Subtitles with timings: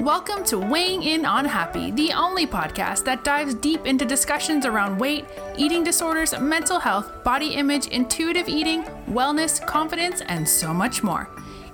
[0.00, 4.96] Welcome to Weighing In on Happy, the only podcast that dives deep into discussions around
[4.96, 5.24] weight,
[5.56, 11.28] eating disorders, mental health, body image, intuitive eating, wellness, confidence, and so much more.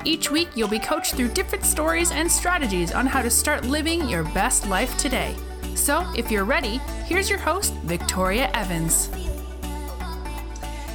[0.07, 4.09] Each week, you'll be coached through different stories and strategies on how to start living
[4.09, 5.37] your best life today.
[5.75, 9.11] So, if you're ready, here's your host, Victoria Evans.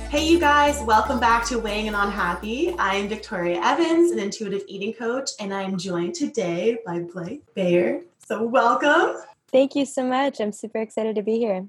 [0.10, 2.74] Hey, you guys, welcome back to Weighing In on Happy.
[2.80, 8.06] I'm Victoria Evans, an intuitive eating coach, and I'm joined today by Blythe Baird.
[8.26, 9.22] So, welcome.
[9.52, 10.42] Thank you so much.
[10.42, 11.68] I'm super excited to be here.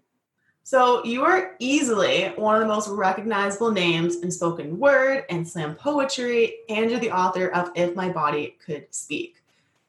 [0.64, 5.74] So, you are easily one of the most recognizable names in spoken word and slam
[5.74, 9.36] poetry, and you're the author of If My Body Could Speak.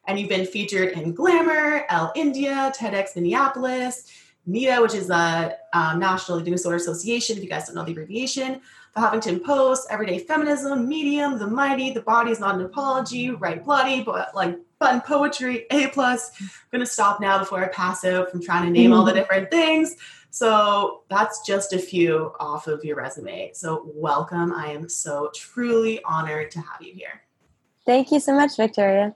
[0.07, 4.11] And you've been featured in Glamour, Elle India, TEDx Minneapolis,
[4.47, 8.61] NEDA, which is the um, National Disorder Association, if you guys don't know the abbreviation,
[8.95, 13.63] the Huffington Post, Everyday Feminism, Medium, The Mighty, The Body is Not an Apology, Write
[13.63, 16.31] Bloody, but like fun poetry, A plus.
[16.39, 19.51] I'm gonna stop now before I pass out from trying to name all the different
[19.51, 19.95] things.
[20.31, 23.51] So that's just a few off of your resume.
[23.53, 24.53] So welcome.
[24.53, 27.21] I am so truly honored to have you here.
[27.85, 29.15] Thank you so much, Victoria.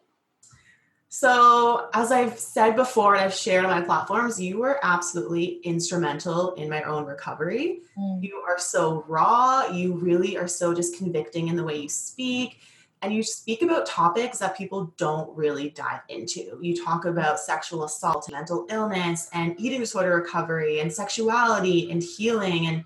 [1.17, 6.55] So, as I've said before and I've shared on my platforms, you were absolutely instrumental
[6.55, 7.79] in my own recovery.
[7.97, 8.21] Mm.
[8.21, 9.65] You are so raw.
[9.67, 12.59] You really are so just convicting in the way you speak.
[13.01, 16.59] And you speak about topics that people don't really dive into.
[16.61, 22.03] You talk about sexual assault, and mental illness, and eating disorder recovery, and sexuality and
[22.03, 22.67] healing.
[22.67, 22.83] And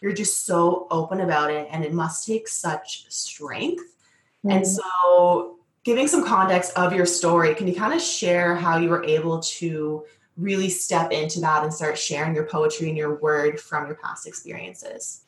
[0.00, 1.66] you're just so open about it.
[1.72, 3.96] And it must take such strength.
[4.46, 4.52] Mm.
[4.52, 8.88] And so, giving some context of your story, can you kind of share how you
[8.88, 10.04] were able to
[10.36, 14.26] really step into that and start sharing your poetry and your word from your past
[14.26, 15.24] experiences?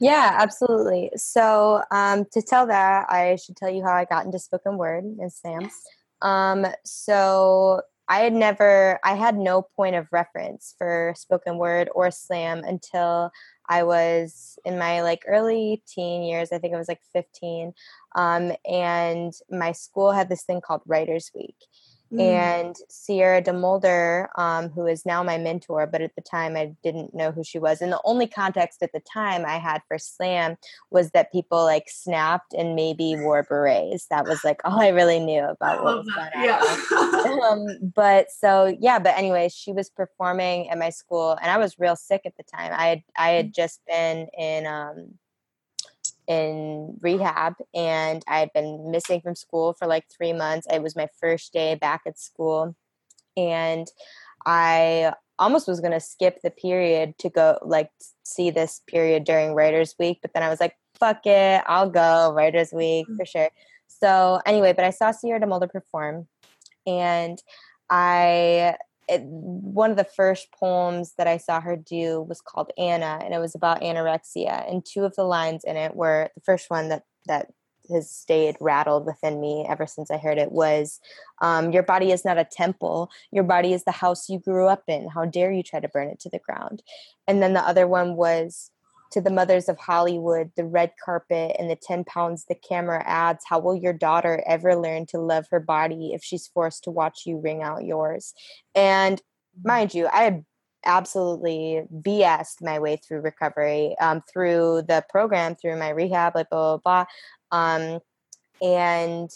[0.00, 1.10] Yeah, absolutely.
[1.16, 5.04] So, um, to tell that, I should tell you how I got into spoken word
[5.04, 5.62] and slam.
[5.62, 5.82] Yes.
[6.22, 12.10] Um, so, I had never, I had no point of reference for spoken word or
[12.10, 13.30] slam until
[13.70, 16.50] I was in my like early teen years.
[16.52, 17.72] I think I was like 15.
[18.16, 21.56] Um, and my school had this thing called Writers Week.
[22.12, 22.20] Mm.
[22.20, 27.14] And Sierra DeMulder, um, who is now my mentor, but at the time I didn't
[27.14, 27.80] know who she was.
[27.80, 30.56] And the only context at the time I had for slam
[30.90, 34.06] was that people like snapped and maybe wore berets.
[34.06, 36.44] That was like all I really knew about what was going on.
[36.44, 37.46] Yeah.
[37.48, 41.78] um, but so yeah, but anyway, she was performing at my school, and I was
[41.78, 42.72] real sick at the time.
[42.74, 43.54] I had I had mm.
[43.54, 45.14] just been in um,
[46.30, 50.68] in rehab and I had been missing from school for like three months.
[50.72, 52.76] It was my first day back at school.
[53.36, 53.88] And
[54.46, 57.90] I almost was going to skip the period to go like
[58.22, 60.20] see this period during Writers Week.
[60.22, 63.16] But then I was like, fuck it, I'll go Writers Week mm.
[63.16, 63.50] for sure.
[63.88, 66.28] So anyway, but I saw Sierra DeMulder perform
[66.86, 67.42] and
[67.90, 68.76] I
[69.10, 73.34] it, one of the first poems that I saw her do was called Anna, and
[73.34, 74.70] it was about anorexia.
[74.70, 77.52] And two of the lines in it were the first one that that
[77.92, 81.00] has stayed rattled within me ever since I heard it was
[81.42, 83.10] um, Your body is not a temple.
[83.32, 85.08] Your body is the house you grew up in.
[85.08, 86.82] How dare you try to burn it to the ground?
[87.26, 88.70] And then the other one was
[89.12, 93.44] to the mothers of Hollywood, the red carpet, and the 10 pounds the camera adds,
[93.46, 97.22] how will your daughter ever learn to love her body if she's forced to watch
[97.26, 98.34] you wring out yours?
[98.74, 99.20] And
[99.64, 100.44] mind you, I
[100.84, 106.78] absolutely BS'd my way through recovery, um, through the program, through my rehab, like blah,
[106.78, 107.04] blah,
[107.50, 107.58] blah.
[107.58, 108.00] Um,
[108.62, 109.30] and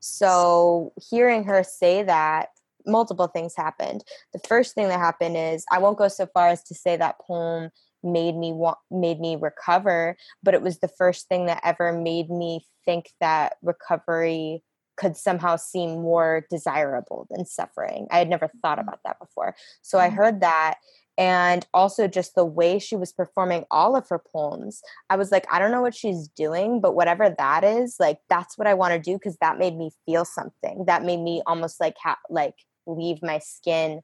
[0.00, 2.50] so hearing her say that,
[2.86, 4.02] multiple things happened.
[4.32, 7.18] The first thing that happened is I won't go so far as to say that
[7.20, 7.70] poem
[8.02, 12.30] made me want made me recover but it was the first thing that ever made
[12.30, 14.62] me think that recovery
[14.96, 18.82] could somehow seem more desirable than suffering i had never thought mm.
[18.82, 20.14] about that before so i mm.
[20.14, 20.76] heard that
[21.18, 25.46] and also just the way she was performing all of her poems i was like
[25.50, 28.92] i don't know what she's doing but whatever that is like that's what i want
[28.92, 32.54] to do because that made me feel something that made me almost like ha- like
[32.86, 34.00] leave my skin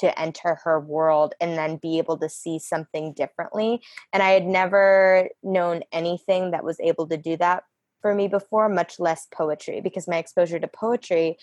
[0.00, 3.82] to enter her world and then be able to see something differently.
[4.12, 7.64] And I had never known anything that was able to do that
[8.00, 11.36] for me before, much less poetry, because my exposure to poetry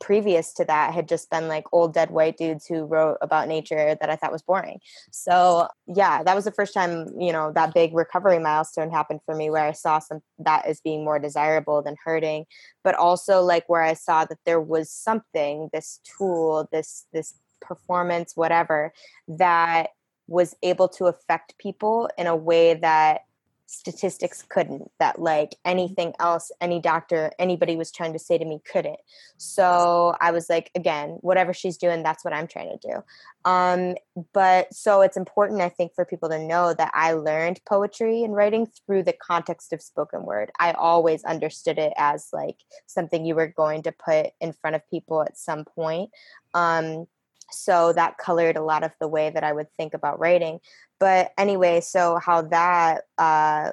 [0.00, 3.96] previous to that had just been like old dead white dudes who wrote about nature
[3.98, 4.80] that I thought was boring.
[5.10, 9.34] So, yeah, that was the first time, you know, that big recovery milestone happened for
[9.34, 12.46] me where I saw some that as being more desirable than hurting,
[12.82, 17.34] but also like where I saw that there was something, this tool, this this
[17.64, 18.92] performance, whatever,
[19.28, 19.90] that
[20.26, 23.22] was able to affect people in a way that
[23.66, 28.60] statistics couldn't that like anything else any doctor anybody was trying to say to me
[28.70, 28.98] couldn't.
[29.38, 33.50] So i was like again whatever she's doing that's what i'm trying to do.
[33.50, 33.96] Um
[34.32, 38.34] but so it's important i think for people to know that i learned poetry and
[38.34, 40.52] writing through the context of spoken word.
[40.60, 44.88] I always understood it as like something you were going to put in front of
[44.90, 46.10] people at some point.
[46.52, 47.06] Um
[47.50, 50.60] so that colored a lot of the way that I would think about writing.
[50.98, 53.70] But anyway, so how that uh,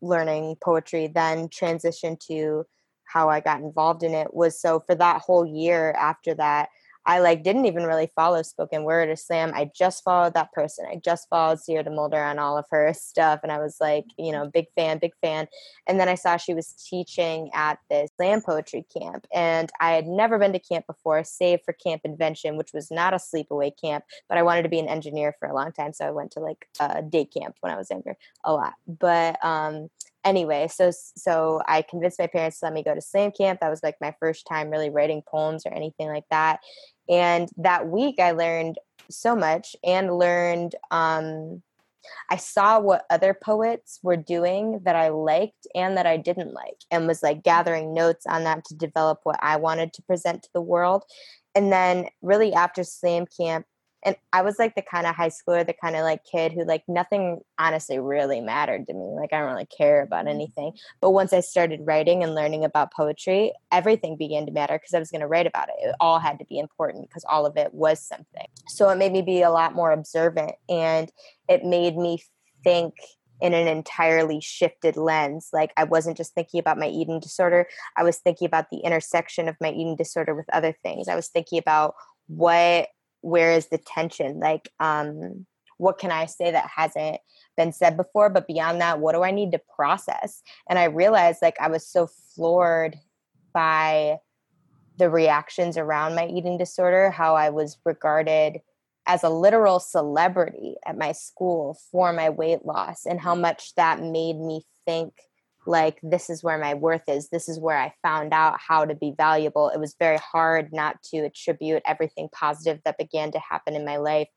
[0.00, 2.66] learning poetry then transitioned to
[3.04, 6.70] how I got involved in it was so for that whole year after that,
[7.04, 9.52] I like didn't even really follow spoken word or slam.
[9.54, 10.86] I just followed that person.
[10.90, 13.40] I just followed Sierra DeMulder on all of her stuff.
[13.42, 15.48] And I was like, you know, big fan, big fan.
[15.86, 19.26] And then I saw she was teaching at this slam poetry camp.
[19.34, 23.14] And I had never been to camp before, save for Camp Invention, which was not
[23.14, 25.92] a sleepaway camp, but I wanted to be an engineer for a long time.
[25.92, 28.74] So I went to like a day camp when I was younger a lot.
[28.86, 29.88] But um
[30.24, 33.60] anyway, so so I convinced my parents to let me go to slam camp.
[33.60, 36.60] That was like my first time really writing poems or anything like that.
[37.08, 38.78] And that week, I learned
[39.10, 40.74] so much and learned.
[40.90, 41.62] Um,
[42.30, 46.78] I saw what other poets were doing that I liked and that I didn't like,
[46.90, 50.50] and was like gathering notes on that to develop what I wanted to present to
[50.52, 51.04] the world.
[51.54, 53.66] And then, really, after Slam Camp,
[54.04, 56.64] and I was like the kind of high schooler, the kind of like kid who
[56.64, 59.14] like nothing honestly really mattered to me.
[59.16, 60.34] Like I don't really care about mm-hmm.
[60.34, 60.72] anything.
[61.00, 64.98] But once I started writing and learning about poetry, everything began to matter because I
[64.98, 65.88] was going to write about it.
[65.88, 68.46] It all had to be important because all of it was something.
[68.68, 71.10] So it made me be a lot more observant and
[71.48, 72.22] it made me
[72.64, 72.94] think
[73.40, 75.50] in an entirely shifted lens.
[75.52, 77.66] Like I wasn't just thinking about my eating disorder,
[77.96, 81.08] I was thinking about the intersection of my eating disorder with other things.
[81.08, 81.94] I was thinking about
[82.28, 82.88] what
[83.22, 84.40] where is the tension?
[84.40, 85.46] Like um
[85.78, 87.18] what can i say that hasn't
[87.56, 88.28] been said before?
[88.28, 90.42] But beyond that what do i need to process?
[90.68, 92.98] And i realized like i was so floored
[93.52, 94.18] by
[94.98, 98.60] the reactions around my eating disorder how i was regarded
[99.06, 104.00] as a literal celebrity at my school for my weight loss and how much that
[104.00, 105.14] made me think
[105.66, 107.28] like this is where my worth is.
[107.28, 109.68] This is where i found out how to be valuable.
[109.68, 113.96] It was very hard not to attribute everything positive that began to happen in my
[113.96, 114.28] life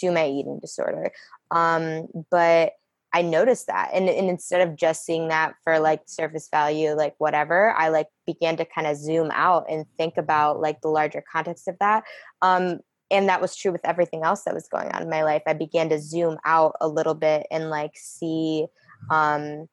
[0.00, 1.12] to my eating disorder
[1.50, 2.72] um, but
[3.12, 7.14] i noticed that and, and instead of just seeing that for like surface value like
[7.18, 11.22] whatever i like began to kind of zoom out and think about like the larger
[11.30, 12.02] context of that
[12.42, 15.42] um, and that was true with everything else that was going on in my life.
[15.46, 18.66] I began to zoom out a little bit and like see
[19.10, 19.68] um,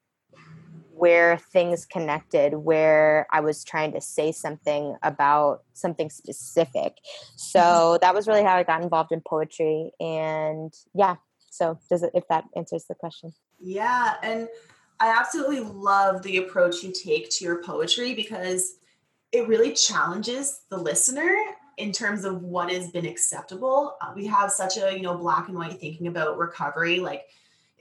[0.94, 6.98] where things connected, where I was trying to say something about something specific.
[7.36, 7.98] So mm-hmm.
[8.02, 9.92] that was really how I got involved in poetry.
[10.00, 11.16] And yeah,
[11.50, 13.34] so does it, if that answers the question.
[13.60, 14.16] Yeah.
[14.22, 14.48] And
[15.00, 18.76] I absolutely love the approach you take to your poetry because
[19.32, 21.36] it really challenges the listener
[21.78, 23.96] in terms of what has been acceptable.
[24.02, 27.00] Uh, we have such a, you know, black and white thinking about recovery.
[27.00, 27.24] Like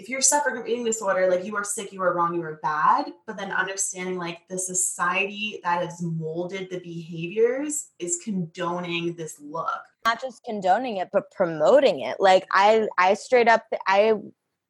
[0.00, 2.58] if you're suffering from eating disorder, like you are sick, you are wrong, you are
[2.62, 3.12] bad.
[3.26, 9.68] But then understanding like the society that has molded the behaviors is condoning this look.
[10.06, 12.16] Not just condoning it, but promoting it.
[12.18, 14.14] Like I I straight up I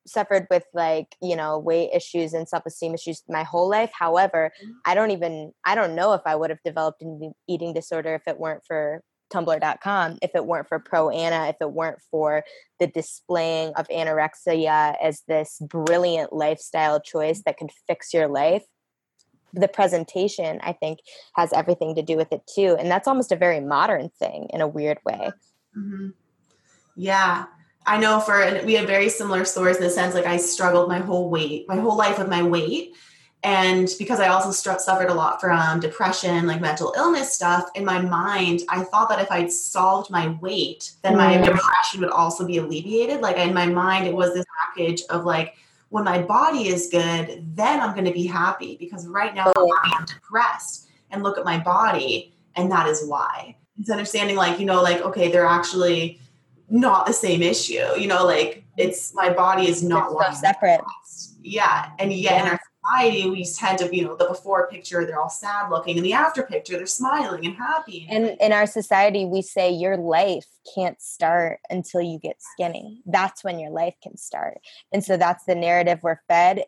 [0.06, 4.73] suffered with like you know weight issues and self-esteem issues my whole life however mm-hmm.
[4.87, 8.23] i don't even i don't know if i would have developed an eating disorder if
[8.26, 9.02] it weren't for
[9.33, 12.45] tumblr.com if it weren't for pro ana, if it weren't for
[12.79, 18.65] the displaying of anorexia as this brilliant lifestyle choice that can fix your life.
[19.53, 21.01] The presentation, I think,
[21.35, 22.77] has everything to do with it too.
[22.79, 25.31] And that's almost a very modern thing in a weird way.
[25.77, 26.11] Mm-hmm.
[26.97, 27.47] Yeah.
[27.87, 30.99] I know for, we have very similar stories in the sense like I struggled my
[30.99, 32.95] whole weight, my whole life with my weight
[33.42, 37.85] and because I also st- suffered a lot from depression, like mental illness stuff, in
[37.85, 41.44] my mind, I thought that if I'd solved my weight, then my mm.
[41.44, 43.20] depression would also be alleviated.
[43.20, 45.54] Like in my mind, it was this package of like,
[45.88, 50.04] when my body is good, then I'm going to be happy because right now I'm
[50.04, 53.56] depressed and look at my body, and that is why.
[53.80, 56.20] It's understanding, like, you know, like, okay, they're actually
[56.68, 60.80] not the same issue, you know, like it's my body is not separate.
[61.42, 61.90] Yeah.
[61.99, 62.42] And yet yeah.
[62.42, 65.97] in our society, we tend to, you know, the before picture, they're all sad looking,
[65.97, 68.06] and the after picture, they're smiling and happy.
[68.11, 73.02] And in our society, we say your life can't start until you get skinny.
[73.06, 74.61] That's when your life can start.
[74.92, 76.64] And so that's the narrative we're fed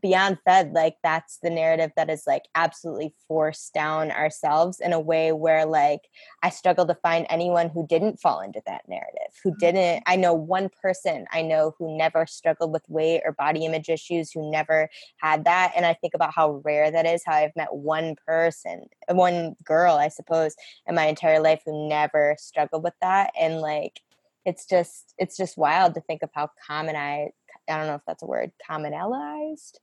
[0.00, 5.00] beyond fed like that's the narrative that is like absolutely forced down ourselves in a
[5.00, 6.02] way where like
[6.42, 9.58] i struggle to find anyone who didn't fall into that narrative who mm-hmm.
[9.58, 13.88] didn't i know one person i know who never struggled with weight or body image
[13.88, 17.54] issues who never had that and i think about how rare that is how i've
[17.56, 20.54] met one person one girl i suppose
[20.86, 24.00] in my entire life who never struggled with that and like
[24.46, 27.30] it's just it's just wild to think of how common I
[27.70, 29.80] I don't know if that's a word, commonalized,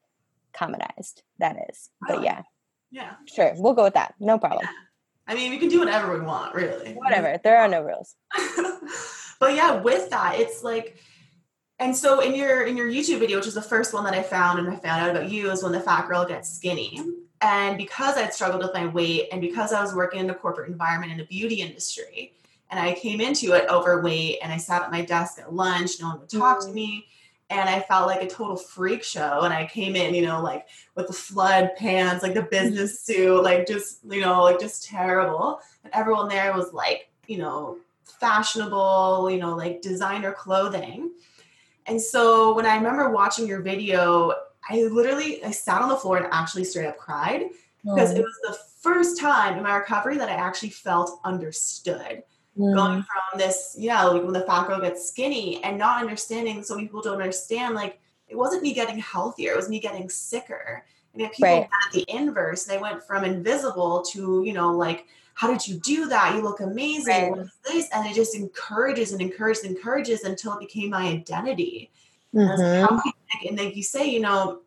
[0.54, 1.90] commonized that is.
[2.08, 2.44] But yeah.
[2.92, 3.16] Yeah.
[3.26, 3.54] Sure.
[3.56, 4.16] We'll go with that.
[4.20, 4.62] No problem.
[4.64, 4.72] Yeah.
[5.30, 6.94] I mean, we can do whatever we want, really.
[6.94, 7.40] Whatever.
[7.44, 8.16] There are no rules.
[9.40, 10.98] but yeah, with that, it's like
[11.80, 14.24] and so in your in your YouTube video, which is the first one that I
[14.24, 17.00] found and I found out about you is when the fat girl gets skinny.
[17.40, 20.72] And because I'd struggled with my weight and because I was working in a corporate
[20.72, 22.34] environment in the beauty industry,
[22.72, 26.10] and I came into it overweight and I sat at my desk at lunch, no
[26.10, 26.66] one would talk mm.
[26.66, 27.06] to me
[27.50, 29.42] and I felt like a total freak show.
[29.42, 33.42] And I came in, you know, like with the flood pants, like the business suit,
[33.44, 35.62] like just, you know, like just terrible.
[35.84, 41.12] And everyone there was like, you know, fashionable, you know, like designer clothing.
[41.86, 44.34] And so when I remember watching your video,
[44.70, 47.44] I literally I sat on the floor and actually straight up cried
[47.84, 48.18] because oh.
[48.18, 52.24] it was the first time in my recovery that I actually felt understood
[52.58, 52.76] mm.
[52.76, 56.64] going from this, yeah, like when the fat girl gets skinny and not understanding.
[56.64, 60.10] So many people don't understand, like, it wasn't me getting healthier, it was me getting
[60.10, 60.84] sicker.
[61.14, 61.70] And if people right.
[61.72, 66.08] had the inverse, they went from invisible to, you know, like, how did you do
[66.08, 66.36] that?
[66.36, 67.34] You look amazing.
[67.34, 67.48] Right.
[67.66, 67.88] this?
[67.94, 71.92] And it just encourages and encourages and encourages until it became my identity.
[72.34, 72.62] Mm-hmm.
[72.62, 73.14] And,
[73.48, 74.62] and like you say, you know,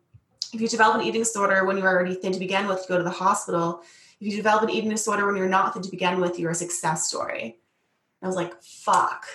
[0.53, 2.97] if you develop an eating disorder when you're already thin to begin with, you go
[2.97, 3.81] to the hospital.
[4.19, 6.55] If you develop an eating disorder when you're not thin to begin with, you're a
[6.55, 7.59] success story.
[8.21, 9.25] I was like, fuck,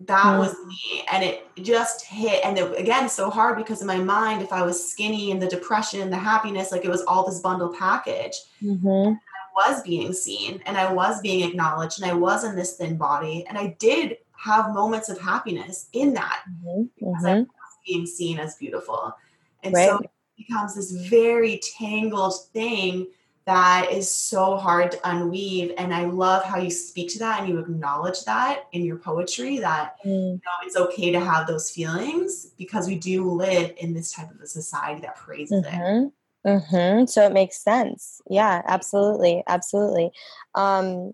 [0.00, 0.38] that mm.
[0.38, 1.04] was me.
[1.12, 2.44] And it just hit.
[2.44, 5.46] And it, again, so hard because in my mind, if I was skinny and the
[5.46, 8.34] depression, the happiness, like it was all this bundle package.
[8.62, 9.12] Mm-hmm.
[9.14, 12.96] I was being seen and I was being acknowledged and I was in this thin
[12.96, 13.44] body.
[13.46, 16.84] And I did have moments of happiness in that mm-hmm.
[16.98, 17.40] because I mm-hmm.
[17.40, 19.14] was being seen as beautiful.
[19.62, 19.88] And right.
[19.88, 23.08] so it becomes this very tangled thing
[23.46, 27.48] that is so hard to unweave and i love how you speak to that and
[27.48, 30.10] you acknowledge that in your poetry that mm.
[30.10, 34.30] you know, it's okay to have those feelings because we do live in this type
[34.30, 36.04] of a society that praises mm-hmm.
[36.06, 36.12] it
[36.46, 37.06] Mm-hmm.
[37.06, 38.20] So it makes sense.
[38.28, 39.42] Yeah, absolutely.
[39.46, 40.10] Absolutely.
[40.54, 41.12] Um,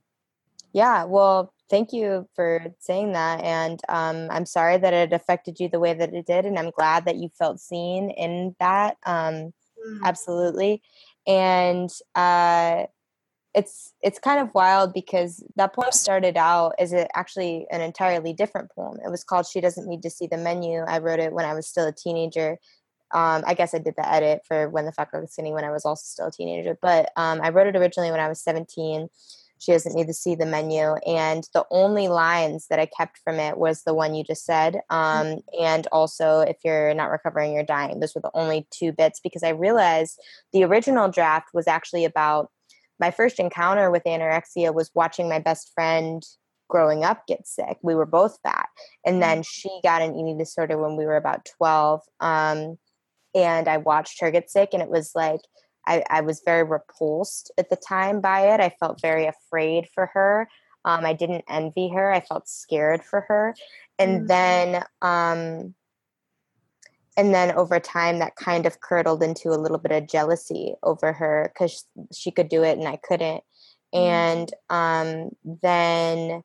[0.73, 3.43] yeah, well, thank you for saying that.
[3.43, 6.45] And um, I'm sorry that it affected you the way that it did.
[6.47, 8.99] And I'm glad that you felt seen in that.
[9.05, 9.53] Um,
[9.85, 10.01] mm.
[10.05, 10.83] Absolutely
[11.27, 12.85] and uh,
[13.55, 18.33] it's it's kind of wild because that poem started out as a, actually an entirely
[18.33, 18.99] different poem.
[19.05, 21.55] It was called "She Doesn't Need to See the Menu." I wrote it when I
[21.55, 22.59] was still a teenager.
[23.13, 25.71] Um, I guess I did the edit for when the fuck was skinny when I
[25.71, 29.09] was also still a teenager, but um, I wrote it originally when I was 17
[29.59, 33.37] she doesn't need to see the menu and the only lines that i kept from
[33.37, 34.95] it was the one you just said mm.
[34.95, 39.21] um, and also if you're not recovering you're dying those were the only two bits
[39.21, 40.21] because i realized
[40.53, 42.51] the original draft was actually about
[42.99, 46.23] my first encounter with anorexia was watching my best friend
[46.69, 48.69] growing up get sick we were both fat
[49.05, 49.47] and then mm.
[49.49, 52.77] she got an eating disorder when we were about 12 um,
[53.35, 55.41] and i watched her get sick and it was like
[55.87, 58.61] I, I was very repulsed at the time by it.
[58.61, 60.49] I felt very afraid for her.
[60.85, 62.13] Um, I didn't envy her.
[62.13, 63.55] I felt scared for her.
[63.99, 64.27] And mm-hmm.
[64.27, 65.75] then, um,
[67.17, 71.13] and then over time, that kind of curdled into a little bit of jealousy over
[71.13, 73.43] her because she could do it and I couldn't.
[73.95, 73.99] Mm-hmm.
[73.99, 75.31] And um,
[75.63, 76.43] then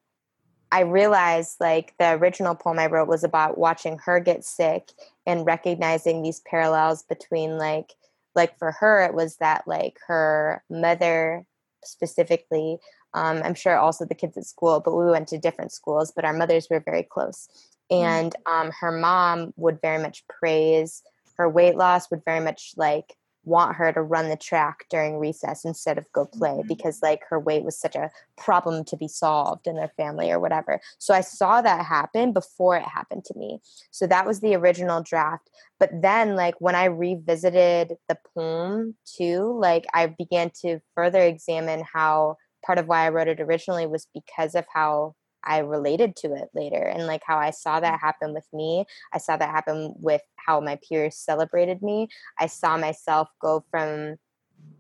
[0.71, 4.89] I realized like the original poem I wrote was about watching her get sick
[5.27, 7.93] and recognizing these parallels between like
[8.35, 11.45] like for her it was that like her mother
[11.83, 12.77] specifically
[13.13, 16.25] um, i'm sure also the kids at school but we went to different schools but
[16.25, 17.47] our mothers were very close
[17.91, 18.03] mm-hmm.
[18.03, 21.01] and um, her mom would very much praise
[21.37, 25.65] her weight loss would very much like want her to run the track during recess
[25.65, 26.67] instead of go play mm-hmm.
[26.67, 30.39] because like her weight was such a problem to be solved in their family or
[30.39, 30.79] whatever.
[30.99, 33.59] So I saw that happen before it happened to me.
[33.89, 35.49] So that was the original draft.
[35.79, 41.83] But then like when I revisited the poem too, like I began to further examine
[41.91, 46.33] how part of why I wrote it originally was because of how I related to
[46.33, 48.01] it later and like how I saw that mm.
[48.01, 48.85] happen with me.
[49.13, 52.09] I saw that happen with how my peers celebrated me.
[52.39, 54.17] I saw myself go from,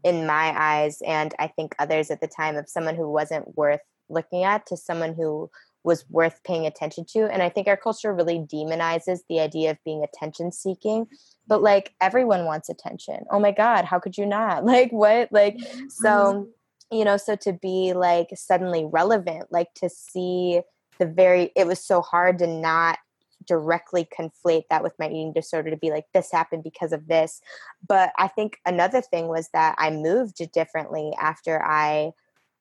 [0.03, 3.81] in my eyes, and I think others at the time, of someone who wasn't worth
[4.09, 5.49] looking at to someone who
[5.83, 7.25] was worth paying attention to.
[7.25, 11.07] And I think our culture really demonizes the idea of being attention seeking.
[11.47, 13.23] But like everyone wants attention.
[13.31, 14.63] Oh my God, how could you not?
[14.71, 15.29] Like what?
[15.31, 15.57] Like,
[15.89, 16.49] so, mm-hmm.
[16.91, 20.61] You know, so to be like suddenly relevant, like to see
[20.99, 22.99] the very, it was so hard to not
[23.47, 27.41] directly conflate that with my eating disorder to be like this happened because of this.
[27.87, 32.11] But i think another thing was that i moved differently after i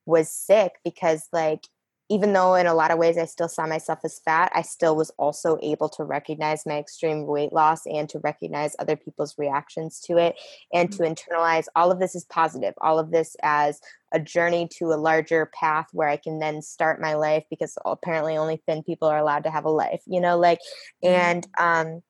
[0.05, 1.67] was sick because like
[2.11, 4.97] even though in a lot of ways I still saw myself as fat, I still
[4.97, 10.01] was also able to recognize my extreme weight loss and to recognize other people's reactions
[10.01, 10.35] to it
[10.73, 11.05] and mm-hmm.
[11.05, 13.79] to internalize all of this is positive, all of this as
[14.11, 18.35] a journey to a larger path where I can then start my life because apparently
[18.35, 20.59] only thin people are allowed to have a life, you know, like,
[21.01, 21.13] mm-hmm.
[21.13, 22.01] and, um,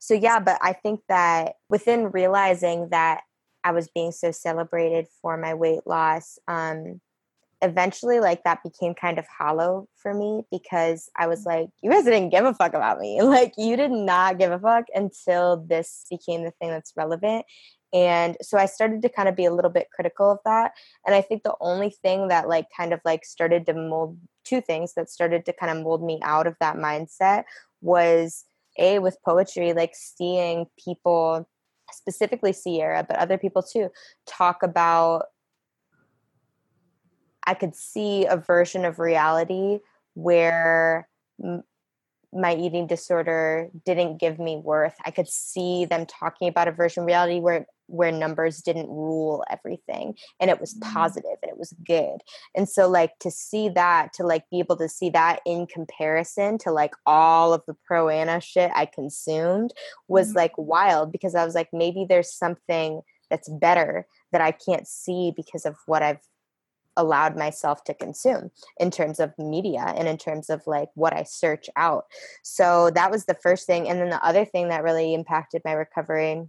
[0.00, 3.20] so yeah, but I think that within realizing that
[3.62, 7.00] I was being so celebrated for my weight loss, um,
[7.62, 11.46] eventually like that became kind of hollow for me because I was mm.
[11.46, 13.20] like, you guys didn't give a fuck about me.
[13.30, 17.46] Like you did not give a fuck until this became the thing that's relevant.
[17.92, 20.72] And so I started to kind of be a little bit critical of that.
[21.06, 24.60] And I think the only thing that like kind of like started to mold two
[24.60, 27.44] things that started to kind of mold me out of that mindset
[27.80, 28.44] was
[28.78, 31.48] a with poetry, like seeing people
[31.92, 33.90] specifically Sierra, but other people too,
[34.26, 35.26] talk about
[37.50, 39.80] I could see a version of reality
[40.14, 41.08] where
[41.42, 41.64] m-
[42.32, 44.94] my eating disorder didn't give me worth.
[45.04, 49.42] I could see them talking about a version of reality where where numbers didn't rule
[49.50, 50.92] everything and it was mm-hmm.
[50.92, 52.20] positive and it was good.
[52.54, 56.56] And so like to see that to like be able to see that in comparison
[56.58, 59.72] to like all of the pro ana shit I consumed
[60.06, 60.36] was mm-hmm.
[60.36, 65.32] like wild because I was like maybe there's something that's better that I can't see
[65.34, 66.20] because of what I've
[66.96, 71.22] allowed myself to consume in terms of media and in terms of like what I
[71.22, 72.04] search out.
[72.42, 73.88] So that was the first thing.
[73.88, 76.46] And then the other thing that really impacted my recovery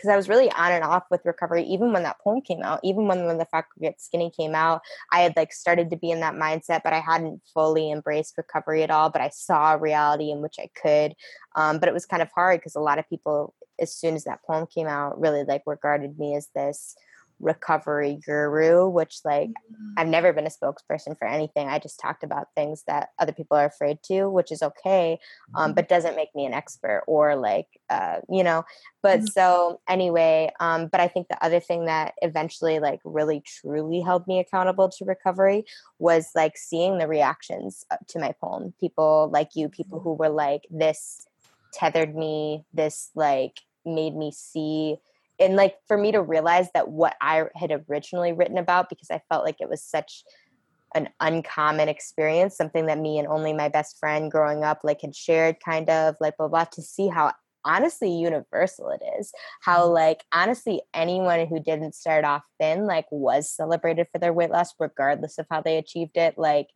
[0.00, 2.80] because I was really on and off with recovery, even when that poem came out,
[2.82, 4.80] even when when the fact get skinny came out,
[5.12, 8.82] I had like started to be in that mindset, but I hadn't fully embraced recovery
[8.82, 9.10] at all.
[9.10, 11.14] But I saw a reality in which I could,
[11.54, 14.24] um, but it was kind of hard because a lot of people, as soon as
[14.24, 16.96] that poem came out, really like regarded me as this
[17.40, 19.94] recovery guru, which like mm-hmm.
[19.96, 21.68] I've never been a spokesperson for anything.
[21.68, 25.18] I just talked about things that other people are afraid to, which is okay,
[25.54, 25.74] um, mm-hmm.
[25.74, 28.64] but doesn't make me an expert or like, uh, you know.
[29.02, 29.26] But mm-hmm.
[29.26, 34.26] so anyway, um, but I think the other thing that eventually like really truly held
[34.26, 35.64] me accountable to recovery
[35.98, 38.74] was like seeing the reactions uh, to my poem.
[38.78, 41.26] People like you, people who were like, this
[41.72, 44.98] tethered me, this like made me see
[45.40, 49.22] and like for me to realize that what I had originally written about because I
[49.28, 50.22] felt like it was such
[50.94, 55.14] an uncommon experience, something that me and only my best friend growing up like had
[55.14, 57.32] shared kind of like blah blah to see how
[57.64, 59.92] honestly universal it is how mm-hmm.
[59.92, 64.72] like honestly anyone who didn't start off thin like was celebrated for their weight loss
[64.78, 66.68] regardless of how they achieved it like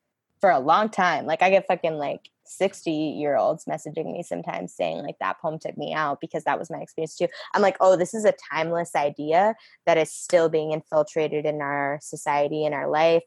[0.45, 4.75] for a long time like i get fucking like 60 year olds messaging me sometimes
[4.75, 7.79] saying like that poem took me out because that was my experience too i'm like
[7.81, 9.55] oh this is a timeless idea
[9.87, 13.23] that is still being infiltrated in our society in our life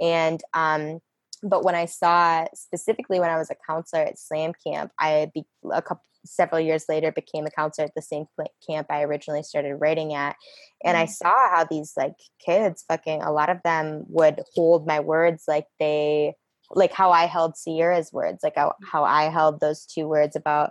[0.00, 0.98] and um
[1.42, 5.44] but when i saw specifically when i was a counselor at slam camp i be
[5.70, 8.24] a couple several years later became a counselor at the same
[8.66, 10.36] camp i originally started writing at
[10.82, 11.10] and i mm.
[11.10, 15.66] saw how these like kids fucking a lot of them would hold my words like
[15.78, 16.32] they
[16.74, 18.86] like how I held Sierra's words, like how, mm.
[18.90, 20.70] how I held those two words about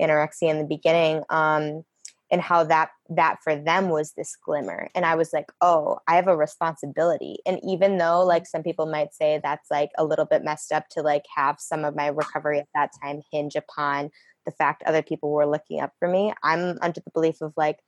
[0.00, 1.84] anorexia in the beginning, um,
[2.30, 4.88] and how that that for them was this glimmer.
[4.94, 7.36] And I was like, oh, I have a responsibility.
[7.44, 10.88] And even though like some people might say that's like a little bit messed up
[10.92, 14.10] to like have some of my recovery at that time hinge upon
[14.46, 17.80] the fact other people were looking up for me, I'm under the belief of like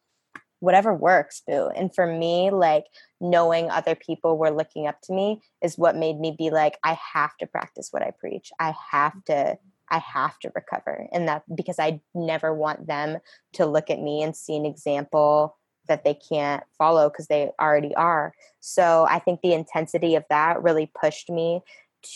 [0.65, 1.71] whatever works, boo.
[1.77, 2.87] And for me, like
[3.21, 6.99] knowing other people were looking up to me is what made me be like, I
[7.13, 8.51] have to practice what I preach.
[8.59, 9.59] I have to,
[9.91, 11.07] I have to recover.
[11.13, 13.19] And that because I never want them
[13.55, 17.95] to look at me and see an example that they can't follow because they already
[17.95, 18.33] are.
[18.61, 21.61] So I think the intensity of that really pushed me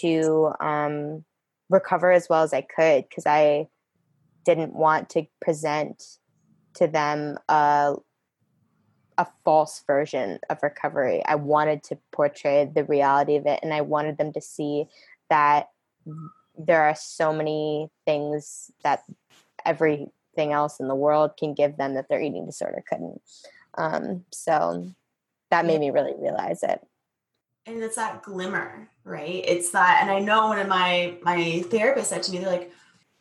[0.00, 1.24] to um,
[1.68, 3.68] recover as well as I could because I
[4.46, 6.02] didn't want to present
[6.76, 7.96] to them a
[9.18, 11.22] a false version of recovery.
[11.26, 14.86] I wanted to portray the reality of it and I wanted them to see
[15.28, 15.68] that
[16.56, 19.02] there are so many things that
[19.66, 23.20] everything else in the world can give them that their eating disorder couldn't.
[23.76, 24.88] Um, so
[25.50, 26.80] that made me really realize it.
[27.66, 29.44] and it's that glimmer, right?
[29.46, 32.72] It's that, and I know one of my my therapist said to me, they're like,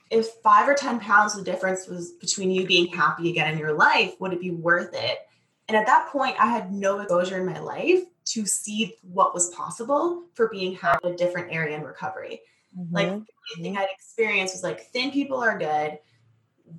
[0.09, 3.73] if five or ten pounds the difference was between you being happy again in your
[3.73, 5.26] life, would it be worth it?
[5.67, 9.49] And at that point, I had no exposure in my life to see what was
[9.49, 12.41] possible for being in a different area in recovery.
[12.77, 12.95] Mm-hmm.
[12.95, 13.09] Like
[13.55, 15.99] the thing I'd experienced was like thin people are good.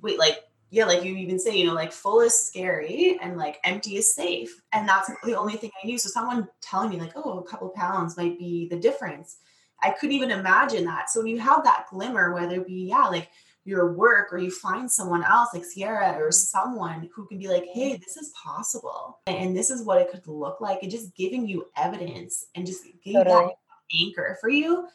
[0.01, 3.59] Wait, like yeah, like you even say, you know, like full is scary and like
[3.63, 4.61] empty is safe.
[4.71, 5.97] And that's the only thing I knew.
[5.97, 9.37] So someone telling me like, oh, a couple pounds might be the difference.
[9.81, 11.09] I couldn't even imagine that.
[11.09, 13.29] So when you have that glimmer, whether it be, yeah, like
[13.69, 17.65] your work or you find someone else like Sierra or someone who can be like,
[17.73, 19.19] hey, this is possible.
[19.27, 20.79] And this is what it could look like.
[20.81, 23.45] And just giving you evidence and just giving totally.
[23.45, 24.87] that anchor for you.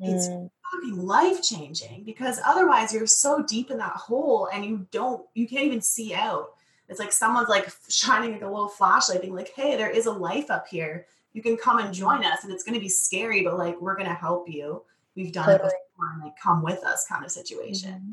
[0.00, 4.86] It's mm fucking life changing because otherwise you're so deep in that hole and you
[4.90, 6.50] don't you can't even see out
[6.88, 10.12] it's like someone's like shining like a little flashlight being like hey there is a
[10.12, 13.42] life up here you can come and join us and it's going to be scary
[13.42, 14.82] but like we're going to help you
[15.14, 15.70] we've done totally.
[15.70, 18.12] it before and like come with us kind of situation mm-hmm.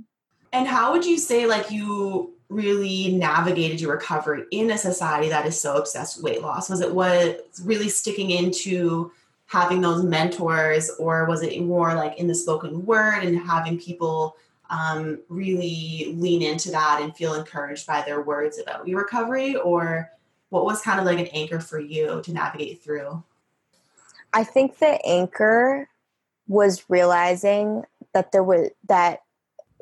[0.53, 5.45] and how would you say like you really navigated your recovery in a society that
[5.45, 9.11] is so obsessed with weight loss was it what really sticking into
[9.45, 14.35] having those mentors or was it more like in the spoken word and having people
[14.69, 20.11] um, really lean into that and feel encouraged by their words about your recovery or
[20.49, 23.23] what was kind of like an anchor for you to navigate through
[24.33, 25.87] i think the anchor
[26.49, 27.83] was realizing
[28.13, 29.19] that there was that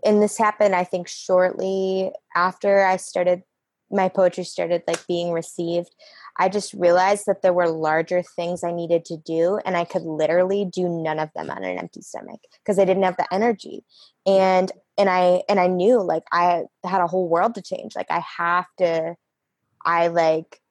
[0.05, 3.41] and this happened i think shortly after i started
[3.89, 5.89] my poetry started like being received
[6.39, 10.03] I just realized that there were larger things I needed to do, and I could
[10.03, 13.83] literally do none of them on an empty stomach because I didn't have the energy.
[14.25, 17.95] And and I and I knew like I had a whole world to change.
[17.95, 19.15] Like I have to,
[19.83, 20.61] I like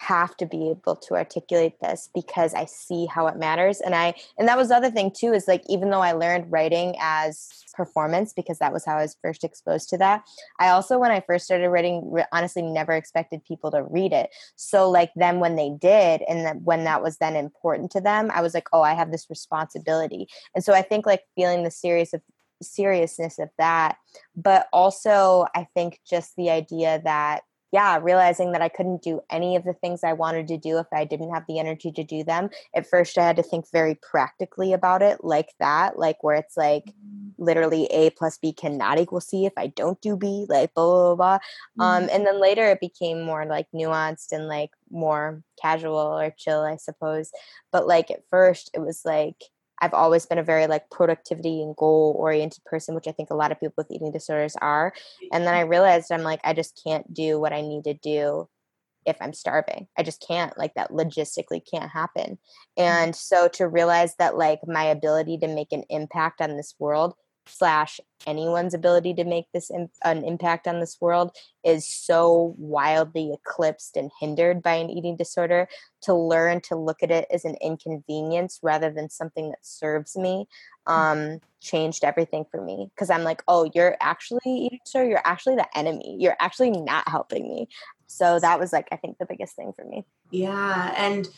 [0.00, 3.82] have to be able to articulate this because I see how it matters.
[3.82, 6.50] And I and that was the other thing too is like even though I learned
[6.50, 10.24] writing as performance because that was how I was first exposed to that.
[10.58, 14.30] I also when I first started writing honestly never expected people to read it.
[14.56, 18.30] So like then when they did and that when that was then important to them,
[18.32, 21.70] I was like, "Oh, I have this responsibility." And so I think like feeling the
[21.70, 22.22] serious of
[22.62, 23.96] seriousness of that,
[24.34, 29.54] but also I think just the idea that yeah, realizing that I couldn't do any
[29.54, 32.24] of the things I wanted to do if I didn't have the energy to do
[32.24, 32.50] them.
[32.74, 36.56] At first, I had to think very practically about it, like that, like where it's
[36.56, 36.92] like
[37.38, 41.14] literally A plus B cannot equal C if I don't do B, like blah, blah,
[41.14, 41.32] blah.
[41.34, 41.82] Um, mm-hmm.
[42.04, 46.62] Um, and then later it became more like nuanced and like more casual or chill,
[46.62, 47.30] I suppose.
[47.70, 49.36] But like at first, it was like,
[49.80, 53.36] I've always been a very like productivity and goal oriented person, which I think a
[53.36, 54.92] lot of people with eating disorders are.
[55.32, 58.48] And then I realized I'm like, I just can't do what I need to do
[59.06, 59.86] if I'm starving.
[59.96, 62.38] I just can't, like, that logistically can't happen.
[62.78, 62.82] Mm-hmm.
[62.82, 67.14] And so to realize that, like, my ability to make an impact on this world
[67.50, 71.34] slash anyone's ability to make this an impact on this world
[71.64, 75.68] is so wildly eclipsed and hindered by an eating disorder.
[76.04, 80.46] To learn to look at it as an inconvenience rather than something that serves me
[80.88, 80.92] mm.
[80.92, 82.90] um, changed everything for me.
[82.94, 85.10] Because i'm like oh you're actually eating disorder?
[85.10, 86.16] You're actually the enemy.
[86.18, 87.68] You're actually not helping me.
[88.06, 90.04] So that was like i think the biggest thing for me.
[90.30, 91.28] Yeah and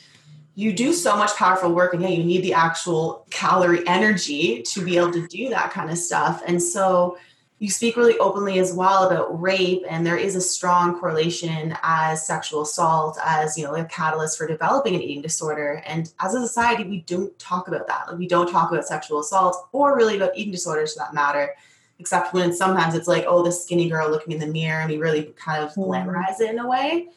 [0.55, 4.85] you do so much powerful work and yeah you need the actual calorie energy to
[4.85, 6.43] be able to do that kind of stuff.
[6.47, 7.17] And so
[7.59, 12.27] you speak really openly as well about rape and there is a strong correlation as
[12.27, 15.83] sexual assault as you know a catalyst for developing an eating disorder.
[15.87, 18.09] And as a society we don't talk about that.
[18.09, 21.55] Like we don't talk about sexual assault or really about eating disorders for that matter
[21.99, 24.99] except when sometimes it's like oh the skinny girl looking in the mirror and we
[24.99, 25.83] really kind of mm-hmm.
[25.83, 27.09] glamorize it in a way.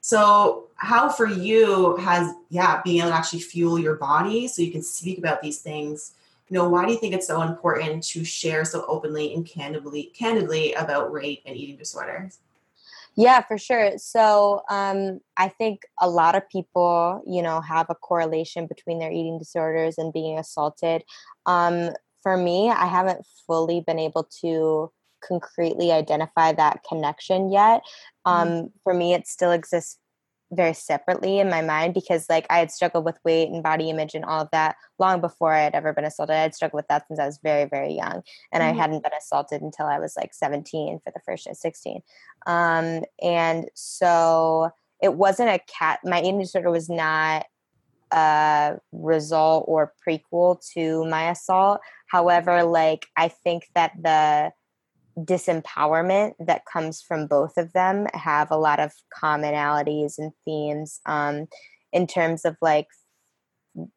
[0.00, 4.72] So, how for you has, yeah, being able to actually fuel your body so you
[4.72, 6.12] can speak about these things?
[6.48, 10.12] You know, why do you think it's so important to share so openly and candidly,
[10.16, 12.38] candidly about rape and eating disorders?
[13.16, 13.98] Yeah, for sure.
[13.98, 19.10] So um, I think a lot of people, you know, have a correlation between their
[19.10, 21.02] eating disorders and being assaulted.
[21.44, 21.90] Um,
[22.22, 27.82] for me, I haven't fully been able to concretely identify that connection yet.
[28.24, 28.48] Mm-hmm.
[28.48, 29.98] Um, for me, it still exists
[30.50, 34.14] very separately in my mind because like I had struggled with weight and body image
[34.14, 36.36] and all of that long before I had ever been assaulted.
[36.36, 38.22] I had struggled with that since I was very, very young.
[38.52, 38.78] And mm-hmm.
[38.78, 42.00] I hadn't been assaulted until I was like 17 for the first time, 16.
[42.46, 44.70] Um, and so
[45.02, 47.46] it wasn't a cat, my eating disorder was not
[48.10, 51.80] a result or prequel to my assault.
[52.06, 54.52] However, like I think that the
[55.18, 61.46] disempowerment that comes from both of them have a lot of commonalities and themes um,
[61.92, 62.86] in terms of like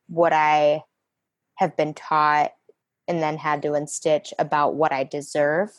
[0.08, 0.82] what I
[1.56, 2.52] have been taught
[3.08, 5.70] and then had to unstitch about what I deserve.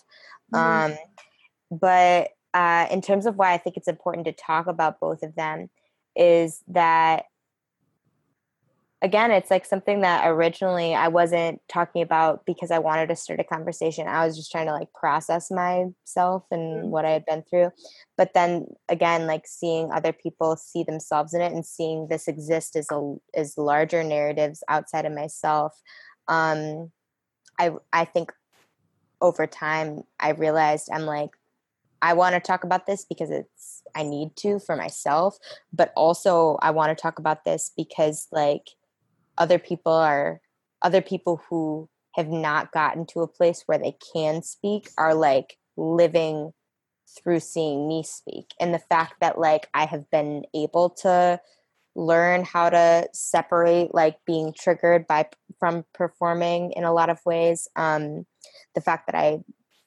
[0.55, 0.93] Mm-hmm.
[0.93, 0.99] Um,
[1.71, 5.35] but uh, in terms of why I think it's important to talk about both of
[5.35, 5.71] them,
[6.15, 7.25] is that
[9.03, 13.41] again, it's like something that originally I wasn't talking about because I wanted to start
[13.41, 14.07] a conversation.
[14.07, 16.89] I was just trying to like process myself and mm-hmm.
[16.89, 17.73] what I had been through.
[18.17, 22.77] But then again, like seeing other people see themselves in it and seeing this exist
[22.77, 25.79] as a as larger narratives outside of myself.
[26.29, 26.93] Um,
[27.59, 28.33] I I think
[29.21, 31.31] over time I realized I'm like
[32.03, 35.39] I want to talk about this because it's I need to for myself,
[35.73, 38.69] but also I want to talk about this because like
[39.39, 40.41] other people are
[40.83, 45.57] other people who have not gotten to a place where they can speak are like
[45.77, 46.53] living
[47.19, 48.47] through seeing me speak.
[48.61, 51.41] And the fact that like I have been able to
[51.95, 57.69] learn how to separate like being triggered by from performing in a lot of ways
[57.77, 58.25] um
[58.75, 59.39] the fact that i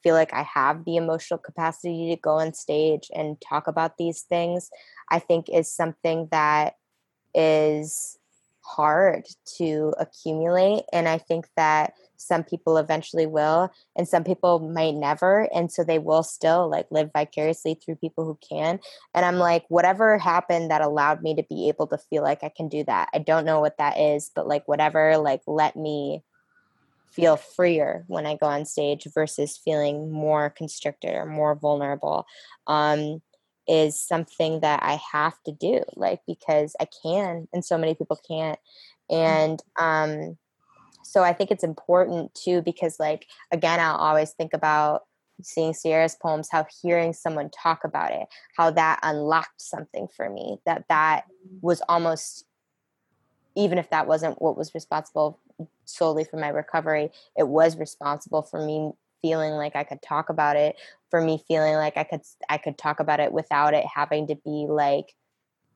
[0.04, 4.22] feel like i have the emotional capacity to go on stage and talk about these
[4.22, 4.70] things
[5.10, 6.76] i think is something that
[7.34, 8.20] is
[8.66, 9.26] hard
[9.58, 15.48] to accumulate and i think that some people eventually will and some people might never
[15.54, 18.80] and so they will still like live vicariously through people who can
[19.14, 22.50] and i'm like whatever happened that allowed me to be able to feel like i
[22.50, 23.10] can do that?
[23.14, 26.24] I don't know what that is but like whatever like let me
[27.12, 32.26] feel freer when i go on stage versus feeling more constricted or more vulnerable.
[32.68, 33.22] Um
[33.68, 38.20] is something that i have to do like because i can and so many people
[38.28, 38.60] can't
[39.12, 39.16] mm.
[39.18, 40.38] and um
[41.04, 45.04] so i think it's important too because like again i'll always think about
[45.42, 50.58] seeing sierra's poems how hearing someone talk about it how that unlocked something for me
[50.66, 51.26] that that
[51.62, 52.46] was almost
[53.56, 55.40] even if that wasn't what was responsible
[55.86, 60.56] solely for my recovery it was responsible for me feeling like i could talk about
[60.56, 60.76] it
[61.16, 64.36] for me feeling like i could i could talk about it without it having to
[64.36, 65.14] be like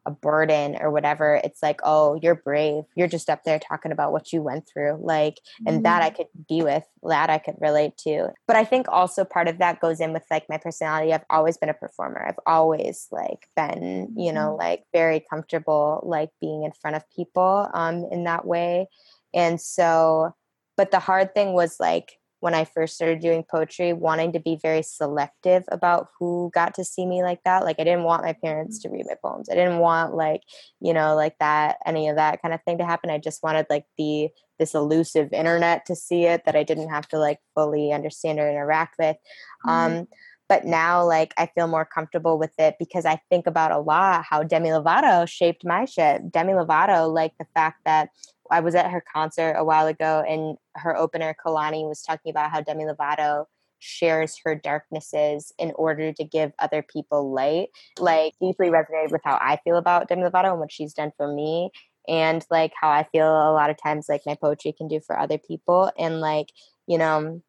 [0.05, 1.39] a burden or whatever.
[1.43, 2.83] It's like oh you're brave.
[2.95, 5.83] You're just up there talking about what you went through like and mm-hmm.
[5.83, 8.29] that i could be with that i could relate to.
[8.47, 11.13] But i think also part of that goes in with like my personality.
[11.13, 12.25] I've always been a performer.
[12.25, 14.59] I've always like been you know mm-hmm.
[14.59, 18.87] like very comfortable like being in front of people um in that way.
[19.33, 20.33] And so
[20.75, 24.57] but the hard thing was like when I first started doing poetry, wanting to be
[24.61, 27.65] very selective about who got to see me like that.
[27.65, 29.49] Like I didn't want my parents to read my poems.
[29.49, 30.43] I didn't want like,
[30.79, 33.09] you know, like that, any of that kind of thing to happen.
[33.09, 37.07] I just wanted like the this elusive internet to see it that I didn't have
[37.09, 39.17] to like fully understand or interact with.
[39.65, 39.69] Mm-hmm.
[39.69, 40.07] Um
[40.47, 44.25] but now like I feel more comfortable with it because I think about a lot
[44.27, 46.31] how Demi Lovato shaped my shit.
[46.31, 48.09] Demi Lovato, like the fact that
[48.51, 52.51] I was at her concert a while ago, and her opener Kehlani was talking about
[52.51, 53.45] how Demi Lovato
[53.79, 57.69] shares her darknesses in order to give other people light.
[57.97, 61.33] Like deeply resonated with how I feel about Demi Lovato and what she's done for
[61.33, 61.71] me,
[62.07, 65.19] and like how I feel a lot of times like my poetry can do for
[65.19, 66.47] other people, and like
[66.87, 67.41] you know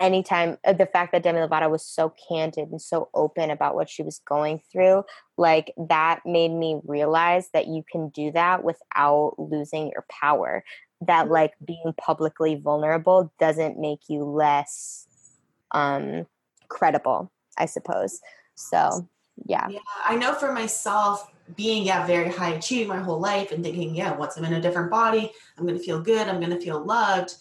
[0.00, 3.88] anytime uh, the fact that Demi Lovato was so candid and so open about what
[3.88, 5.04] she was going through,
[5.36, 10.64] like that made me realize that you can do that without losing your power.
[11.00, 11.32] That mm-hmm.
[11.32, 15.06] like being publicly vulnerable doesn't make you less
[15.70, 16.26] um
[16.68, 18.20] credible, I suppose.
[18.54, 19.08] So
[19.46, 19.68] yeah.
[19.68, 23.94] Yeah, I know for myself, being yeah very high achieving my whole life and thinking
[23.94, 26.60] yeah once i'm in a different body i'm going to feel good i'm going to
[26.60, 27.34] feel loved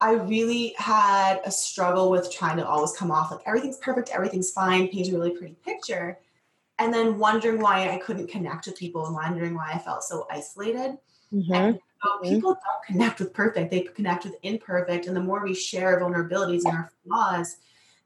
[0.00, 4.52] I really had a struggle with trying to always come off like everything's perfect, everything's
[4.52, 6.18] fine, paint a really pretty picture,
[6.78, 10.26] and then wondering why I couldn't connect with people and wondering why I felt so
[10.30, 10.98] isolated.
[11.32, 11.52] Mm-hmm.
[11.52, 12.34] And so mm-hmm.
[12.34, 15.06] people don't connect with perfect; they connect with imperfect.
[15.06, 17.56] And the more we share vulnerabilities and our flaws,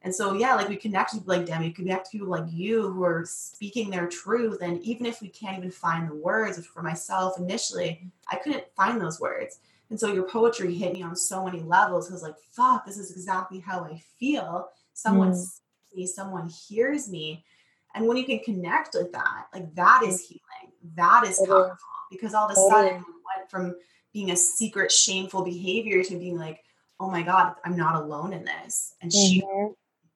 [0.05, 2.91] and so yeah, like we connect with like Demi, we connect to people like you
[2.91, 4.59] who are speaking their truth.
[4.63, 9.01] And even if we can't even find the words, for myself initially, I couldn't find
[9.01, 9.59] those words.
[9.93, 12.09] And so your poetry hit me on so many levels.
[12.09, 14.71] I was like, fuck, this is exactly how I feel.
[14.95, 15.37] Someone mm.
[15.37, 15.61] sees
[15.95, 17.45] me, someone hears me.
[17.95, 20.73] And when you can connect with that, like that is healing.
[20.95, 21.77] That is powerful
[22.11, 23.77] because all of a sudden you went from
[24.15, 26.65] being a secret, shameful behavior to being like,
[26.99, 28.95] oh my God, I'm not alone in this.
[29.03, 29.27] And mm-hmm.
[29.27, 29.43] she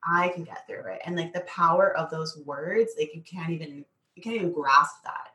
[0.02, 1.02] I can get through it.
[1.04, 3.84] And like the power of those words, like you can't even
[4.14, 5.32] you can't even grasp that.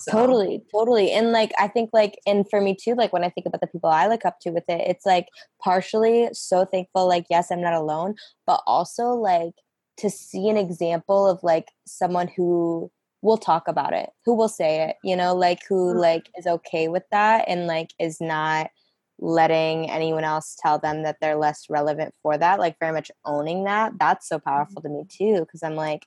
[0.00, 0.12] So.
[0.12, 1.12] Totally, totally.
[1.12, 3.66] And like I think like and for me too, like when I think about the
[3.66, 5.28] people I look up to with it, it's like
[5.62, 8.14] partially so thankful, like, yes, I'm not alone,
[8.46, 9.54] but also like
[9.98, 12.90] to see an example of like someone who
[13.22, 15.98] will talk about it who will say it you know like who mm-hmm.
[15.98, 18.70] like is okay with that and like is not
[19.18, 23.64] letting anyone else tell them that they're less relevant for that like very much owning
[23.64, 24.48] that that's so mm-hmm.
[24.48, 26.06] powerful to me too because i'm like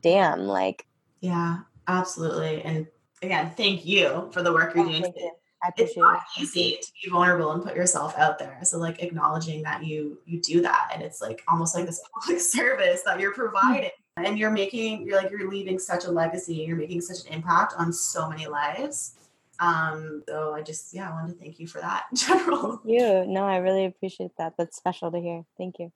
[0.00, 0.86] damn like
[1.20, 2.86] yeah absolutely and
[3.22, 5.04] again thank you for the work you're doing.
[5.04, 5.32] you.
[5.76, 8.58] it's not easy to be vulnerable and put yourself out there.
[8.62, 12.40] So like acknowledging that you you do that and it's like almost like this public
[12.40, 13.90] service that you're providing.
[14.18, 17.74] And you're making you're like you're leaving such a legacy you're making such an impact
[17.76, 19.14] on so many lives.
[19.58, 22.76] Um so i just yeah i wanted to thank you for that in general.
[22.78, 23.26] Thank you.
[23.26, 24.54] No i really appreciate that.
[24.58, 25.44] That's special to hear.
[25.58, 25.92] Thank you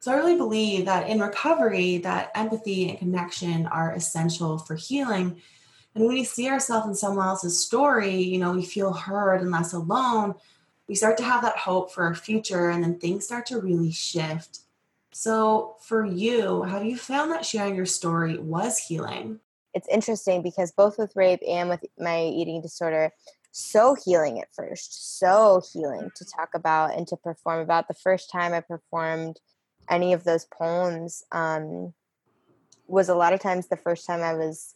[0.00, 5.40] so i really believe that in recovery that empathy and connection are essential for healing
[5.94, 9.50] and when we see ourselves in someone else's story you know we feel heard and
[9.50, 10.34] less alone
[10.90, 13.92] we start to have that hope for our future and then things start to really
[13.92, 14.62] shift.
[15.12, 19.38] So, for you, have you found that sharing your story was healing?
[19.72, 23.12] It's interesting because both with rape and with my eating disorder,
[23.52, 27.86] so healing at first, so healing to talk about and to perform about.
[27.86, 29.38] The first time I performed
[29.90, 31.92] any of those poems um,
[32.86, 34.74] was a lot of times the first time I was,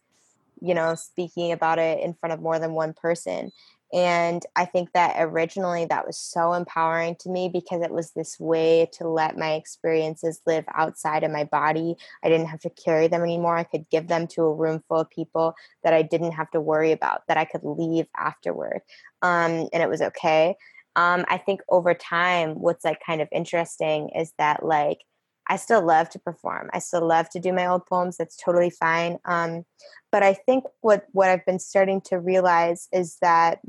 [0.60, 3.52] you know, speaking about it in front of more than one person.
[3.92, 8.40] And I think that originally that was so empowering to me because it was this
[8.40, 11.94] way to let my experiences live outside of my body.
[12.24, 13.56] I didn't have to carry them anymore.
[13.56, 16.60] I could give them to a room full of people that I didn't have to
[16.60, 18.80] worry about, that I could leave afterward.
[19.22, 20.56] Um, and it was okay.
[20.96, 24.98] Um, I think over time, what's like kind of interesting is that like
[25.48, 26.70] I still love to perform.
[26.72, 28.16] I still love to do my old poems.
[28.16, 29.18] That's totally fine.
[29.24, 29.64] Um,
[30.10, 33.60] but I think what what I've been starting to realize is that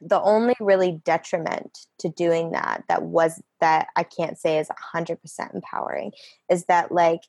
[0.00, 5.54] the only really detriment to doing that that was that I can't say is 100%
[5.54, 6.12] empowering
[6.50, 7.22] is that like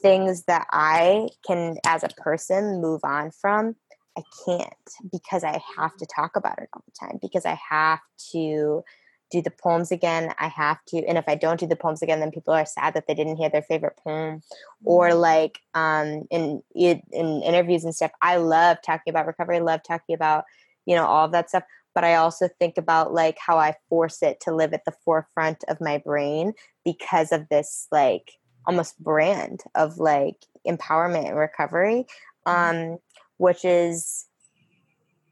[0.00, 3.76] things that I can as a person move on from
[4.16, 8.00] I can't because I have to talk about it all the time because I have
[8.32, 8.84] to
[9.32, 12.20] do the poems again I have to and if I don't do the poems again
[12.20, 14.42] then people are sad that they didn't hear their favorite poem
[14.84, 15.18] or mm-hmm.
[15.18, 17.02] like um in in
[17.42, 20.44] interviews and stuff I love talking about recovery I love talking about
[20.84, 24.22] you know all of that stuff but I also think about like how I force
[24.22, 26.52] it to live at the forefront of my brain
[26.84, 28.32] because of this like
[28.66, 30.36] almost brand of like
[30.68, 32.06] empowerment and recovery
[32.46, 32.92] mm-hmm.
[32.92, 32.98] um
[33.42, 34.26] which is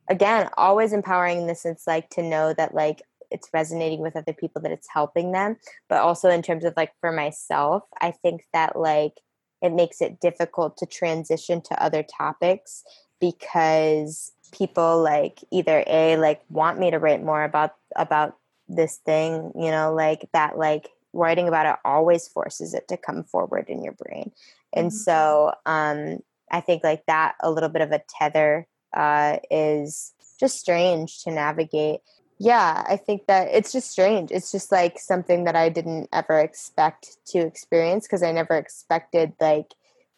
[0.08, 4.32] again always empowering in the sense like to know that like it's resonating with other
[4.32, 5.56] people that it's helping them
[5.88, 9.20] but also in terms of like for myself i think that like
[9.62, 12.82] it makes it difficult to transition to other topics
[13.20, 18.36] because people like either a like want me to write more about about
[18.68, 23.22] this thing you know like that like writing about it always forces it to come
[23.22, 24.32] forward in your brain
[24.72, 24.96] and mm-hmm.
[24.96, 26.18] so um
[26.50, 31.30] i think like that a little bit of a tether uh is just strange to
[31.30, 32.00] navigate.
[32.38, 34.30] Yeah i think that it's just strange.
[34.30, 39.32] It's just like something that i didn't ever expect to experience because i never expected
[39.40, 39.74] like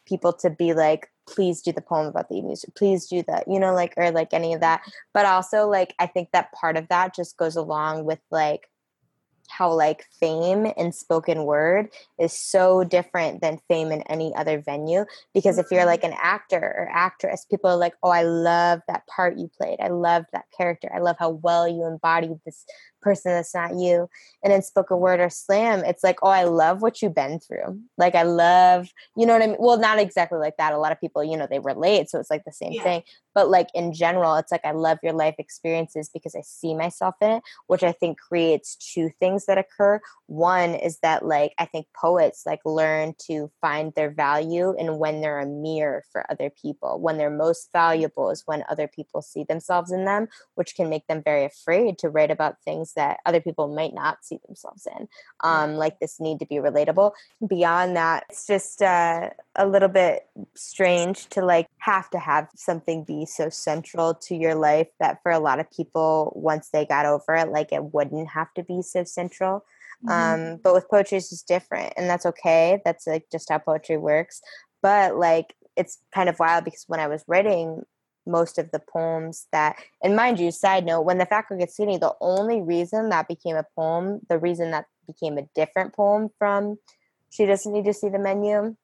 [0.07, 3.61] people to be like please do the poem about the music please do that you
[3.61, 4.83] know like or like any of that.
[5.15, 8.69] But also like i think that part of that just goes along with like
[9.53, 11.89] how like fame in spoken word
[12.19, 15.89] is so different than fame in any other venue because if you're mm-hmm.
[15.89, 19.79] like an actor or actress people are like oh i love that part you played
[19.81, 22.65] i love that character i love how well you embodied this
[23.03, 24.09] person that's not you.
[24.43, 27.81] And in spoken word or slam, it's like, oh, I love what you've been through.
[27.99, 29.57] Like I love, you know what I mean?
[29.59, 30.73] Well, not exactly like that.
[30.73, 32.09] A lot of people, you know, they relate.
[32.09, 32.83] So it's like the same yeah.
[32.83, 33.03] thing.
[33.35, 37.15] But like in general, it's like I love your life experiences because I see myself
[37.21, 40.01] in it, which I think creates two things that occur.
[40.27, 45.21] One is that like I think poets like learn to find their value and when
[45.21, 47.01] they're a mirror for other people.
[47.01, 51.07] When they're most valuable is when other people see themselves in them, which can make
[51.07, 55.09] them very afraid to write about things that other people might not see themselves in
[55.43, 57.13] um, like this need to be relatable.
[57.47, 63.05] Beyond that it's just uh, a little bit strange to like have to have something
[63.05, 67.07] be so central to your life that for a lot of people once they got
[67.07, 69.65] over it like it wouldn't have to be so central.
[70.05, 70.53] Mm-hmm.
[70.53, 72.81] um, but with poetry it's just different and that's okay.
[72.85, 74.41] That's like just how poetry works.
[74.83, 77.83] But like it's kind of wild because when I was writing
[78.27, 81.99] most of the poems that and mind you side note when the girl gets skinny
[81.99, 86.77] the only reason that became a poem the reason that became a different poem from
[87.31, 88.77] she doesn't need to see the menu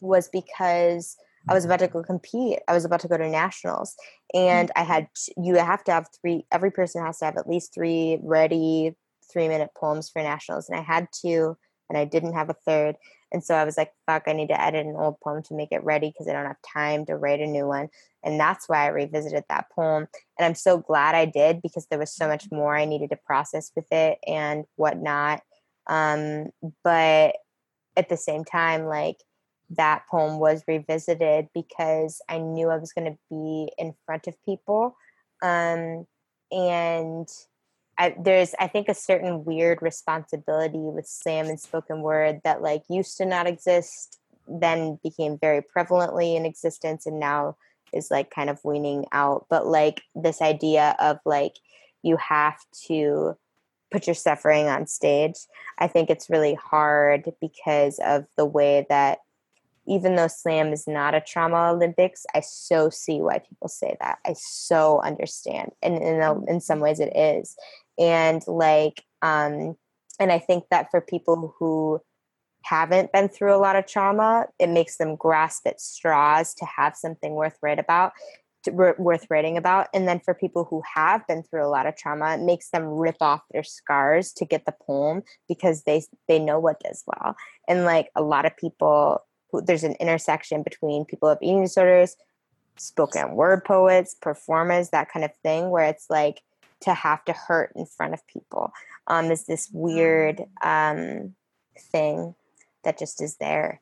[0.00, 1.16] was because
[1.48, 3.94] i was about to go compete i was about to go to nationals
[4.32, 7.74] and i had you have to have three every person has to have at least
[7.74, 8.94] three ready
[9.32, 11.56] three minute poems for nationals and i had to
[11.88, 12.96] and I didn't have a third.
[13.32, 15.72] And so I was like, fuck, I need to edit an old poem to make
[15.72, 17.88] it ready because I don't have time to write a new one.
[18.22, 20.06] And that's why I revisited that poem.
[20.38, 23.16] And I'm so glad I did because there was so much more I needed to
[23.16, 25.42] process with it and whatnot.
[25.88, 26.50] Um,
[26.82, 27.36] but
[27.96, 29.18] at the same time, like
[29.70, 34.42] that poem was revisited because I knew I was going to be in front of
[34.44, 34.96] people.
[35.42, 36.06] Um,
[36.50, 37.28] and
[37.98, 42.82] I, there's I think a certain weird responsibility with slam and spoken word that like
[42.88, 44.18] used to not exist,
[44.48, 47.56] then became very prevalently in existence, and now
[47.92, 49.46] is like kind of weaning out.
[49.48, 51.54] But like this idea of like
[52.02, 53.36] you have to
[53.90, 55.36] put your suffering on stage,
[55.78, 59.18] I think it's really hard because of the way that
[59.86, 64.18] even though slam is not a trauma olympics i so see why people say that
[64.24, 67.56] i so understand and in, uh, in some ways it is
[67.98, 69.76] and like um
[70.20, 72.00] and i think that for people who
[72.62, 76.96] haven't been through a lot of trauma it makes them grasp at straws to have
[76.96, 78.12] something worth write about
[78.64, 79.88] to, worth writing about.
[79.94, 82.84] And then for people who have been through a lot of trauma it makes them
[82.84, 87.36] rip off their scars to get the poem because they they know what does well.
[87.68, 89.20] And like a lot of people
[89.50, 92.16] who there's an intersection between people with eating disorders
[92.76, 96.40] spoken word poets performers that kind of thing where it's like
[96.84, 98.72] to have to hurt in front of people
[99.06, 101.34] um, is this weird um,
[101.78, 102.34] thing
[102.84, 103.80] that just is there.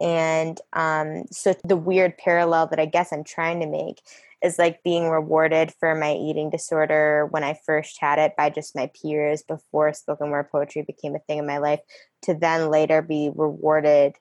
[0.00, 4.02] And um, so the weird parallel that I guess I'm trying to make
[4.42, 8.76] is like being rewarded for my eating disorder when I first had it by just
[8.76, 11.80] my peers before spoken word poetry became a thing in my life,
[12.22, 14.16] to then later be rewarded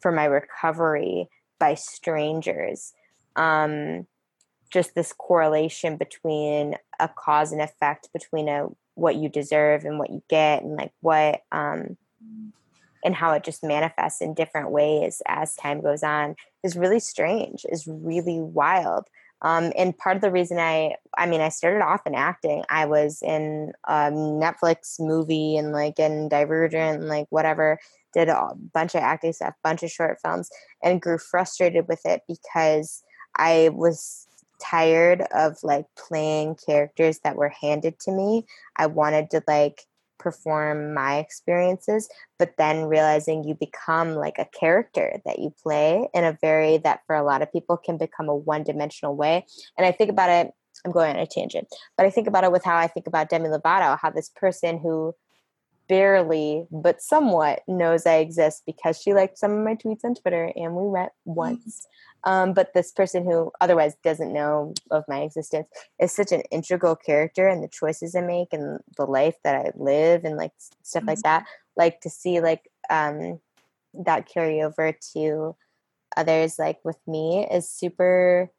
[0.00, 1.28] for my recovery
[1.58, 2.92] by strangers.
[3.34, 4.06] Um,
[4.70, 10.10] just this correlation between a cause and effect between a what you deserve and what
[10.10, 11.96] you get and like what um
[13.04, 17.64] and how it just manifests in different ways as time goes on is really strange
[17.70, 19.06] is really wild
[19.42, 22.64] um, and part of the reason I, I mean, I started off in acting.
[22.70, 27.78] I was in a Netflix movie and like in Divergent, and like whatever.
[28.14, 30.48] Did a bunch of acting stuff, bunch of short films,
[30.82, 33.02] and grew frustrated with it because
[33.36, 34.25] I was
[34.58, 38.46] tired of like playing characters that were handed to me.
[38.76, 39.82] I wanted to like
[40.18, 46.24] perform my experiences, but then realizing you become like a character that you play in
[46.24, 49.46] a very that for a lot of people can become a one dimensional way.
[49.76, 50.52] And I think about it,
[50.84, 53.28] I'm going on a tangent, but I think about it with how I think about
[53.28, 55.14] Demi Lovato, how this person who
[55.88, 60.52] barely but somewhat knows I exist because she liked some of my tweets on Twitter
[60.56, 61.34] and we met mm-hmm.
[61.34, 61.86] once.
[62.24, 65.68] Um, but this person who otherwise doesn't know of my existence
[66.00, 69.70] is such an integral character in the choices I make and the life that I
[69.76, 71.10] live and like stuff mm-hmm.
[71.10, 71.46] like that.
[71.76, 73.40] Like to see like um,
[73.94, 75.56] that carry over to
[76.16, 78.50] others like with me is super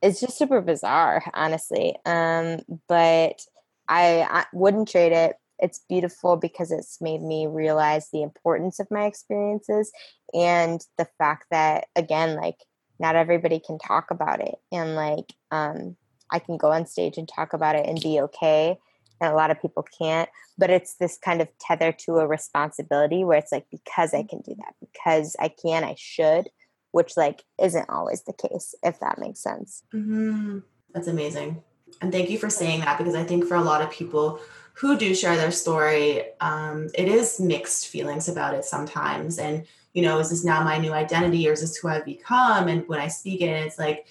[0.00, 3.40] it's just super bizarre honestly um but
[3.88, 8.90] I, I wouldn't trade it it's beautiful because it's made me realize the importance of
[8.90, 9.92] my experiences
[10.32, 12.56] and the fact that again like
[12.98, 15.96] not everybody can talk about it and like um
[16.30, 18.76] i can go on stage and talk about it and be okay
[19.20, 20.28] and a lot of people can't
[20.58, 24.40] but it's this kind of tether to a responsibility where it's like because i can
[24.40, 26.48] do that because i can i should
[26.94, 29.82] which like isn't always the case if that makes sense.
[29.92, 30.60] Mm-hmm.
[30.94, 31.60] that's amazing.
[32.00, 34.40] And thank you for saying that because i think for a lot of people
[34.74, 39.38] who do share their story, um, it is mixed feelings about it sometimes.
[39.38, 42.68] And, you know, is this now my new identity or is this who I've become?
[42.68, 44.06] And when I speak it, it's like,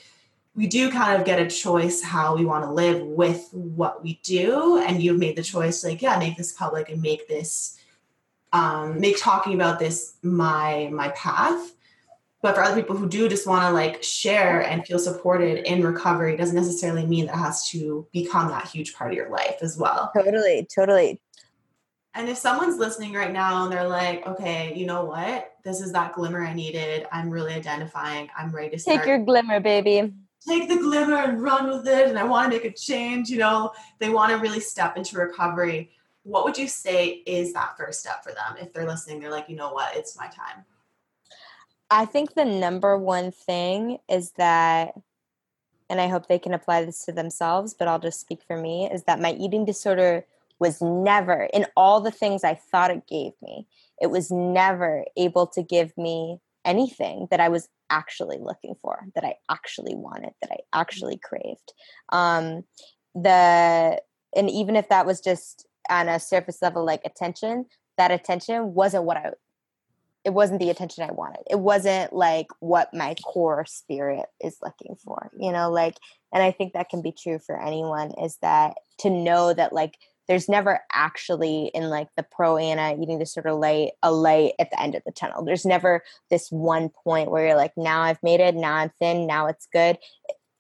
[0.56, 4.20] we do kind of get a choice how we want to live with what we
[4.24, 4.78] do.
[4.78, 7.78] And you've made the choice, like, yeah, make this public and make this,
[8.54, 11.73] um, make talking about this my my path
[12.44, 15.82] but for other people who do just want to like share and feel supported in
[15.82, 19.78] recovery doesn't necessarily mean that has to become that huge part of your life as
[19.78, 20.12] well.
[20.14, 21.20] Totally totally.
[22.14, 25.54] And if someone's listening right now and they're like okay you know what?
[25.64, 27.08] This is that glimmer i needed.
[27.14, 28.30] I'm really identifying.
[28.38, 28.98] I'm ready to start.
[29.00, 30.14] take your glimmer baby.
[30.46, 33.38] Take the glimmer and run with it and i want to make a change you
[33.38, 33.72] know?
[34.00, 35.92] They want to really step into recovery.
[36.24, 39.22] What would you say is that first step for them if they're listening?
[39.22, 39.96] They're like you know what?
[39.96, 40.66] It's my time
[41.94, 44.96] I think the number one thing is that,
[45.92, 48.90] and I hope they can apply this to themselves, but I'll just speak for me,
[48.92, 50.26] is that my eating disorder
[50.58, 53.68] was never, in all the things I thought it gave me,
[54.02, 59.24] it was never able to give me anything that I was actually looking for, that
[59.24, 61.74] I actually wanted, that I actually craved.
[62.10, 62.64] Um,
[63.14, 64.02] the
[64.36, 67.68] and even if that was just on a surface level like attention,
[67.98, 69.30] that attention wasn't what I
[70.26, 71.44] it wasn't the attention I wanted.
[71.50, 75.98] It wasn't like what my core spirit is looking for, you know, like,
[76.34, 79.98] and I think that can be true for anyone is that to know that like
[80.28, 84.82] there's never actually in like the pro ana eating disorder light a light at the
[84.82, 85.44] end of the tunnel.
[85.44, 89.28] There's never this one point where you're like, now I've made it, now I'm thin,
[89.28, 89.98] now it's good.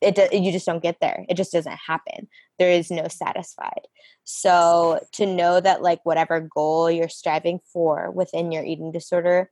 [0.03, 1.25] It, you just don't get there.
[1.29, 2.27] It just doesn't happen.
[2.59, 3.87] There is no satisfied.
[4.23, 9.51] So to know that like whatever goal you're striving for within your eating disorder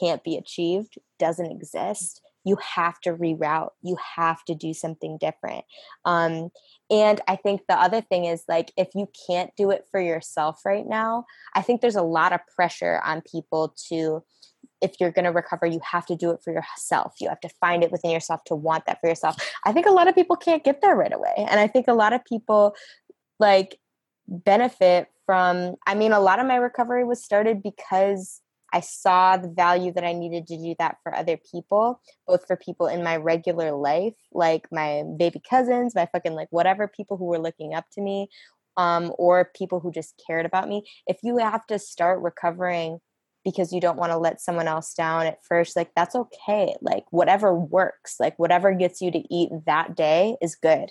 [0.00, 3.70] can't be achieved, doesn't exist, you have to reroute.
[3.82, 5.64] You have to do something different.
[6.04, 6.50] Um,
[6.90, 10.60] and I think the other thing is like if you can't do it for yourself
[10.64, 14.22] right now, I think there's a lot of pressure on people to
[14.80, 17.14] if you're going to recover, you have to do it for yourself.
[17.20, 19.36] You have to find it within yourself to want that for yourself.
[19.64, 21.34] I think a lot of people can't get there right away.
[21.36, 22.74] And I think a lot of people
[23.40, 23.78] like
[24.28, 28.40] benefit from i mean a lot of my recovery was started because
[28.72, 32.56] i saw the value that i needed to do that for other people both for
[32.56, 37.24] people in my regular life like my baby cousins my fucking like whatever people who
[37.24, 38.28] were looking up to me
[38.76, 43.00] um, or people who just cared about me if you have to start recovering
[43.50, 47.04] because you don't want to let someone else down at first like that's okay like
[47.10, 50.90] whatever works like whatever gets you to eat that day is good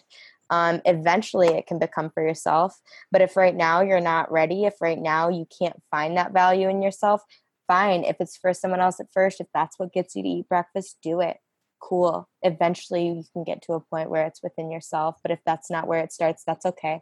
[0.49, 2.79] um, eventually it can become for yourself.
[3.11, 6.69] But if right now you're not ready, if right now you can't find that value
[6.69, 7.21] in yourself,
[7.67, 8.03] fine.
[8.03, 10.97] If it's for someone else at first, if that's what gets you to eat breakfast,
[11.01, 11.37] do it.
[11.79, 12.27] Cool.
[12.41, 15.17] Eventually you can get to a point where it's within yourself.
[15.21, 17.01] But if that's not where it starts, that's okay.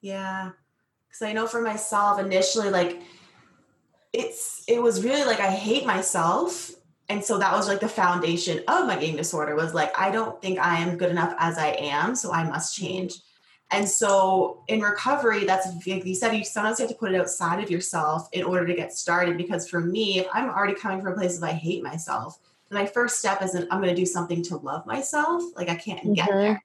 [0.00, 0.50] Yeah.
[1.08, 3.00] Because I know for myself, initially, like,
[4.12, 6.70] it's it was really like I hate myself.
[7.08, 10.40] And so that was like the foundation of my eating disorder was like i don't
[10.40, 13.14] think i am good enough as i am so i must change.
[13.72, 17.62] And so in recovery that's like you said you sometimes have to put it outside
[17.62, 21.12] of yourself in order to get started because for me if i'm already coming from
[21.12, 22.38] a place of i hate myself
[22.68, 25.42] then my first step isn't i'm going to do something to love myself.
[25.56, 26.14] Like i can't mm-hmm.
[26.14, 26.62] get there.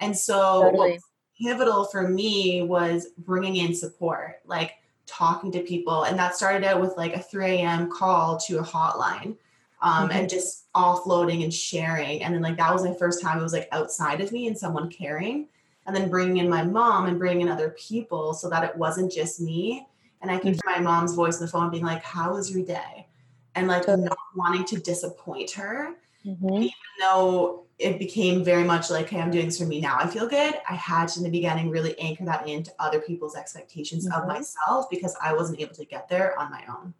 [0.00, 0.92] And so totally.
[0.92, 1.00] what
[1.40, 4.36] pivotal for me was bringing in support.
[4.46, 4.72] Like
[5.06, 8.62] talking to people and that started out with like a 3 a.m call to a
[8.62, 9.36] hotline
[9.84, 10.18] um, mm-hmm.
[10.18, 12.22] and just offloading and sharing.
[12.24, 14.58] And then like that was my first time it was like outside of me and
[14.58, 15.46] someone caring.
[15.86, 19.12] And then bringing in my mom and bringing in other people so that it wasn't
[19.12, 19.86] just me.
[20.22, 20.68] And I could mm-hmm.
[20.70, 23.06] hear my mom's voice on the phone being like, How was your day?
[23.54, 25.90] And like not wanting to disappoint her.
[26.24, 26.54] Mm-hmm.
[26.54, 29.96] Even though it became very much like, Hey, I'm doing this for me now.
[29.98, 30.54] I feel good.
[30.68, 34.28] I had to in the beginning really anchor that into other people's expectations of mm-hmm.
[34.28, 36.94] myself because I wasn't able to get there on my own.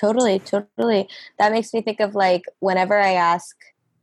[0.00, 1.08] Totally, totally.
[1.38, 3.56] That makes me think of like whenever I ask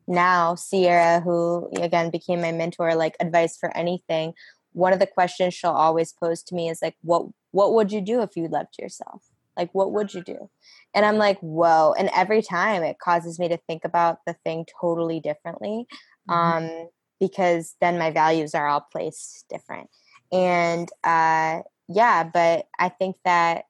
[0.07, 4.33] now Sierra, who again became my mentor, like advice for anything,
[4.73, 8.01] one of the questions she'll always pose to me is like, "What what would you
[8.01, 9.23] do if you loved yourself?
[9.57, 10.49] Like, what would you do?"
[10.95, 14.65] And I'm like, "Whoa!" And every time it causes me to think about the thing
[14.81, 15.85] totally differently,
[16.29, 16.33] mm-hmm.
[16.33, 16.89] um,
[17.19, 19.89] because then my values are all placed different.
[20.31, 23.65] And uh, yeah, but I think that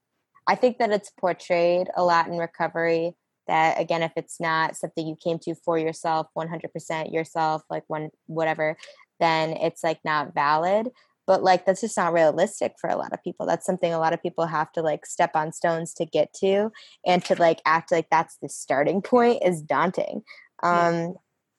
[0.48, 3.16] I think that it's portrayed a lot in recovery
[3.48, 8.10] that again if it's not something you came to for yourself 100% yourself like one
[8.26, 8.76] whatever
[9.20, 10.90] then it's like not valid
[11.28, 13.46] but like that's just not realistic for a lot of people.
[13.46, 16.72] That's something a lot of people have to like step on stones to get to
[17.06, 20.22] and to like act like that's the starting point is daunting.
[20.64, 21.16] Um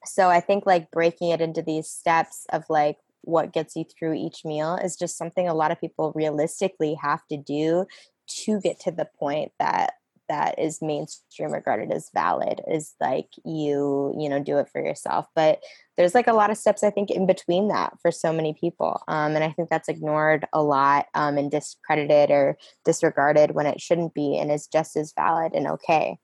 [0.07, 4.15] so i think like breaking it into these steps of like what gets you through
[4.15, 7.85] each meal is just something a lot of people realistically have to do
[8.29, 9.95] to get to the point that
[10.29, 15.27] that is mainstream regarded as valid is like you you know do it for yourself
[15.35, 15.61] but
[15.97, 19.03] there's like a lot of steps i think in between that for so many people
[19.09, 23.81] um, and i think that's ignored a lot um, and discredited or disregarded when it
[23.81, 26.19] shouldn't be and is just as valid and okay.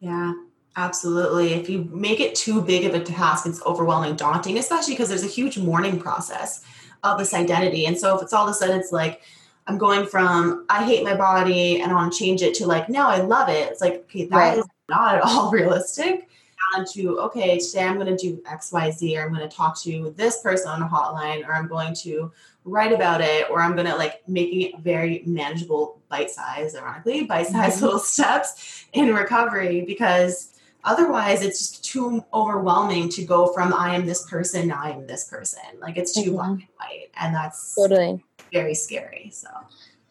[0.00, 0.32] Yeah
[0.76, 1.54] absolutely.
[1.54, 5.24] If you make it too big of a task it's overwhelming daunting especially because there's
[5.24, 6.64] a huge mourning process
[7.02, 9.22] of this identity and so if it's all of a sudden it's like
[9.66, 12.88] I'm going from I hate my body and I want to change it to like,
[12.88, 13.70] no, I love it.
[13.70, 14.58] It's like, okay, that right.
[14.58, 16.28] is not at all realistic.
[16.74, 19.54] Down to, okay, today I'm going to do X, Y, Z, or I'm going to
[19.54, 22.32] talk to this person on a hotline, or I'm going to
[22.64, 27.24] write about it, or I'm going to like making it very manageable, bite size, ironically,
[27.24, 27.84] bite size mm-hmm.
[27.84, 30.54] little steps in recovery because
[30.84, 35.06] otherwise it's just too overwhelming to go from I am this person, now I am
[35.06, 35.62] this person.
[35.80, 36.34] Like it's too mm-hmm.
[36.34, 37.10] black and white.
[37.20, 39.30] And that's totally very scary.
[39.32, 39.48] So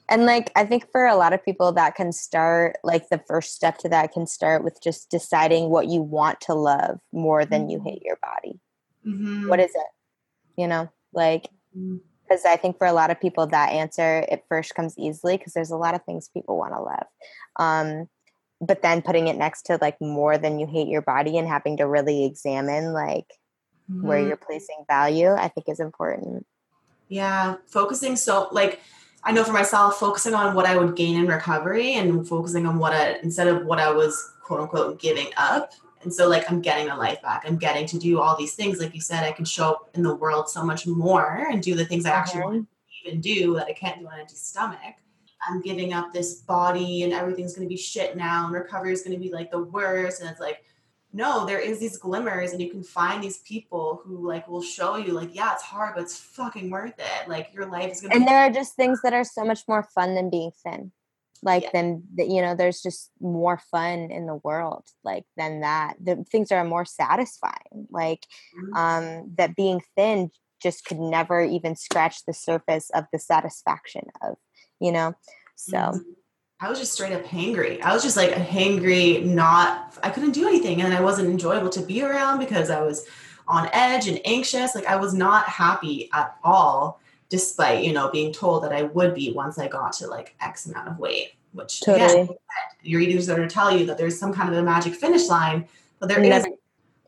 [0.09, 3.55] and like I think for a lot of people that can start like the first
[3.55, 7.63] step to that can start with just deciding what you want to love more than
[7.63, 7.69] mm-hmm.
[7.71, 8.59] you hate your body.
[9.05, 9.47] Mm-hmm.
[9.47, 10.61] What is it?
[10.61, 12.47] You know, like because mm-hmm.
[12.47, 15.71] I think for a lot of people that answer it first comes easily because there's
[15.71, 17.07] a lot of things people want to love.
[17.57, 18.07] Um,
[18.61, 21.77] but then putting it next to like more than you hate your body and having
[21.77, 23.27] to really examine like
[23.89, 24.05] mm-hmm.
[24.05, 26.45] where you're placing value, I think is important.
[27.13, 28.79] Yeah, focusing so like
[29.23, 32.79] I know for myself, focusing on what I would gain in recovery and focusing on
[32.79, 35.73] what I instead of what I was quote unquote giving up.
[36.01, 37.43] And so like I'm getting a life back.
[37.45, 38.79] I'm getting to do all these things.
[38.79, 41.75] Like you said, I can show up in the world so much more and do
[41.75, 42.49] the things I actually mm-hmm.
[42.55, 44.95] want to even do that I can't do on an empty stomach.
[45.47, 49.19] I'm giving up this body and everything's gonna be shit now and recovery is gonna
[49.19, 50.19] be like the worst.
[50.19, 50.63] And it's like,
[51.13, 54.97] no, there is these glimmers and you can find these people who like will show
[54.97, 57.29] you like, yeah, it's hard, but it's fucking worth it.
[57.29, 59.87] Like your life is gonna And there are just things that are so much more
[59.93, 60.91] fun than being thin.
[61.43, 61.69] Like yeah.
[61.73, 65.97] than you know, there's just more fun in the world, like than that.
[66.01, 67.87] The things are more satisfying.
[67.91, 68.25] Like
[68.57, 68.75] mm-hmm.
[68.75, 70.31] um that being thin
[70.63, 74.35] just could never even scratch the surface of the satisfaction of,
[74.79, 75.13] you know.
[75.55, 76.11] So mm-hmm
[76.63, 77.81] I was just straight up hangry.
[77.81, 80.81] I was just like a hangry, not, I couldn't do anything.
[80.81, 83.05] And I wasn't enjoyable to be around because I was
[83.49, 84.73] on edge and anxious.
[84.73, 89.13] Like I was not happy at all, despite, you know, being told that I would
[89.13, 92.21] be once I got to like X amount of weight, which totally.
[92.21, 92.29] again,
[92.81, 95.67] your eating disorder tell you that there's some kind of a magic finish line,
[95.99, 96.47] but there Never.
[96.47, 96.53] is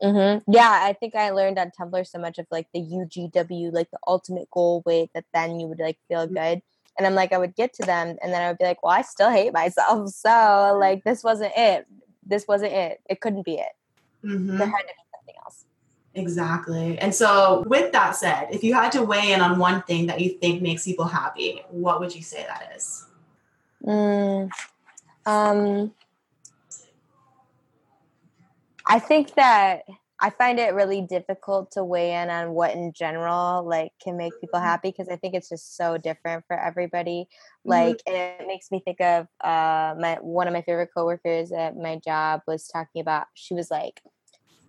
[0.02, 0.52] Mm-hmm.
[0.52, 3.98] Yeah, I think I learned on Tumblr so much of like the UGW, like the
[4.06, 6.34] ultimate goal weight that then you would like feel mm-hmm.
[6.34, 6.62] good.
[6.98, 8.92] And I'm like, I would get to them and then I would be like, well,
[8.92, 10.10] I still hate myself.
[10.16, 11.86] So, like, this wasn't it.
[12.24, 13.00] This wasn't it.
[13.08, 13.72] It couldn't be it.
[14.24, 14.56] Mm-hmm.
[14.56, 15.64] There had to be something else.
[16.14, 16.98] Exactly.
[16.98, 20.20] And so, with that said, if you had to weigh in on one thing that
[20.20, 23.06] you think makes people happy, what would you say that is?
[23.84, 24.50] Mm,
[25.26, 25.92] um,
[28.86, 29.82] I think that
[30.18, 34.32] I find it really difficult to weigh in on what in general like can make
[34.40, 34.66] people mm-hmm.
[34.66, 37.28] happy because I think it's just so different for everybody.
[37.28, 37.70] Mm-hmm.
[37.70, 38.42] Like mm-hmm.
[38.42, 42.42] it makes me think of uh my one of my favorite coworkers at my job
[42.46, 44.00] was talking about she was like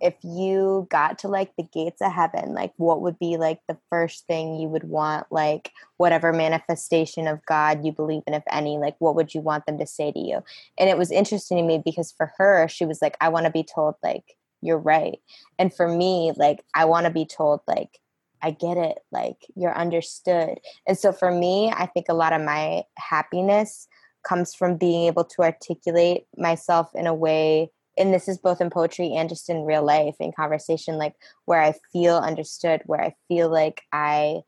[0.00, 3.76] if you got to like the gates of heaven, like what would be like the
[3.90, 8.78] first thing you would want, like whatever manifestation of God you believe in, if any,
[8.78, 10.42] like what would you want them to say to you?
[10.78, 13.52] And it was interesting to me because for her, she was like, I want to
[13.52, 15.18] be told, like, you're right.
[15.58, 17.98] And for me, like, I want to be told, like,
[18.42, 20.58] I get it, like, you're understood.
[20.86, 23.88] And so for me, I think a lot of my happiness
[24.26, 28.70] comes from being able to articulate myself in a way and this is both in
[28.70, 33.14] poetry and just in real life in conversation like where i feel understood where i
[33.26, 34.40] feel like i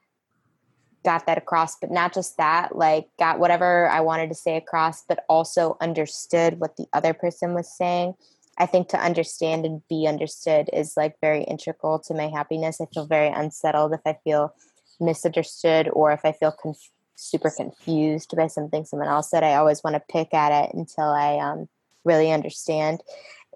[1.04, 5.02] got that across but not just that like got whatever i wanted to say across
[5.08, 8.14] but also understood what the other person was saying
[8.58, 12.80] I think to understand and be understood is like very integral to my happiness.
[12.80, 14.54] I feel very unsettled if I feel
[15.00, 19.44] misunderstood or if I feel conf- super confused by something someone else said.
[19.44, 21.68] I always want to pick at it until I um,
[22.04, 23.02] really understand.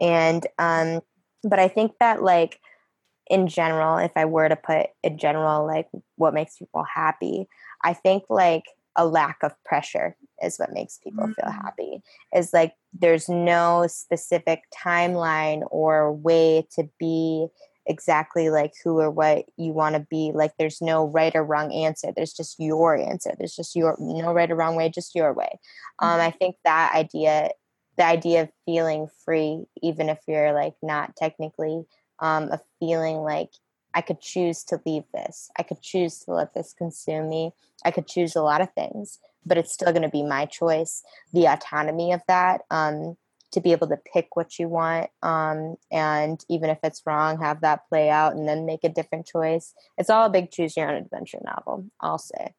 [0.01, 1.01] And, um,
[1.43, 2.61] but I think that like
[3.29, 7.47] in general, if I were to put in general, like what makes people happy,
[7.83, 8.65] I think like
[8.97, 11.63] a lack of pressure is what makes people feel mm.
[11.63, 12.03] happy
[12.35, 17.49] is like there's no specific timeline or way to be
[17.87, 21.73] exactly like who or what you want to be like there's no right or wrong
[21.73, 25.35] answer there's just your answer there's just your no right or wrong way just your
[25.35, 25.59] way
[25.99, 26.39] um i mm-hmm.
[26.39, 27.51] think that idea
[27.99, 31.83] the idea of feeling free even if you're like not technically
[32.21, 33.51] um a feeling like
[33.95, 35.51] I could choose to leave this.
[35.57, 37.53] I could choose to let this consume me.
[37.85, 41.03] I could choose a lot of things, but it's still going to be my choice.
[41.33, 43.17] The autonomy of that, um,
[43.53, 47.61] to be able to pick what you want, um, and even if it's wrong, have
[47.61, 49.75] that play out and then make a different choice.
[49.97, 52.55] It's all a big choose your own adventure novel, I'll say.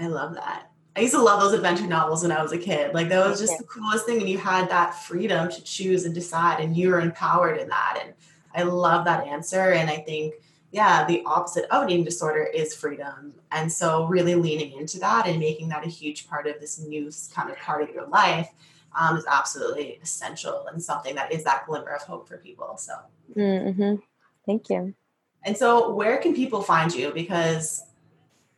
[0.00, 0.72] I love that.
[0.96, 2.92] I used to love those adventure novels when I was a kid.
[2.92, 4.18] Like that was just the coolest thing.
[4.18, 8.02] And you had that freedom to choose and decide, and you were empowered in that.
[8.04, 8.14] And
[8.54, 9.72] I love that answer.
[9.72, 10.34] And I think
[10.72, 13.34] yeah, the opposite of an eating disorder is freedom.
[13.52, 17.10] And so, really leaning into that and making that a huge part of this new
[17.32, 18.48] kind of part of your life
[18.98, 22.78] um, is absolutely essential and something that is that glimmer of hope for people.
[22.78, 22.94] So,
[23.36, 23.96] mm-hmm.
[24.46, 24.94] thank you.
[25.44, 27.12] And so, where can people find you?
[27.12, 27.82] Because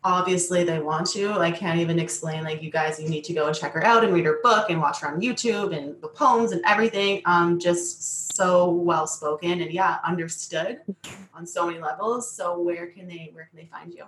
[0.05, 1.33] obviously they want to.
[1.33, 4.05] I can't even explain like you guys you need to go and check her out
[4.05, 7.23] and read her book and watch her on YouTube and the poems and everything.
[7.25, 10.81] Um just so well spoken and yeah, understood
[11.35, 12.31] on so many levels.
[12.31, 14.05] So where can they where can they find you?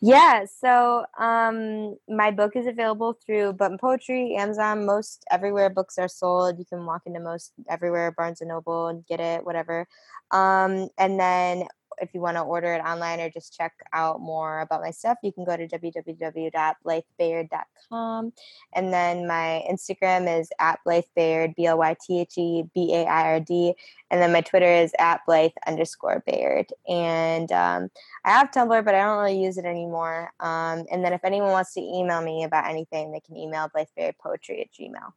[0.00, 6.06] Yeah, so um my book is available through Button Poetry, Amazon, most everywhere books are
[6.06, 6.60] sold.
[6.60, 9.88] You can walk into most everywhere, Barnes and Noble and get it, whatever.
[10.30, 11.64] Um and then
[12.00, 15.18] if you want to order it online or just check out more about my stuff,
[15.22, 18.32] you can go to www.blythebaird.com.
[18.74, 22.94] And then my Instagram is at Blythe Baird, B L Y T H E B
[22.94, 23.74] A I R D.
[24.10, 26.72] And then my Twitter is at Blythe underscore Baird.
[26.88, 27.90] And um,
[28.24, 30.32] I have Tumblr, but I don't really use it anymore.
[30.40, 34.60] Um, and then if anyone wants to email me about anything, they can email Poetry
[34.60, 35.12] at gmail.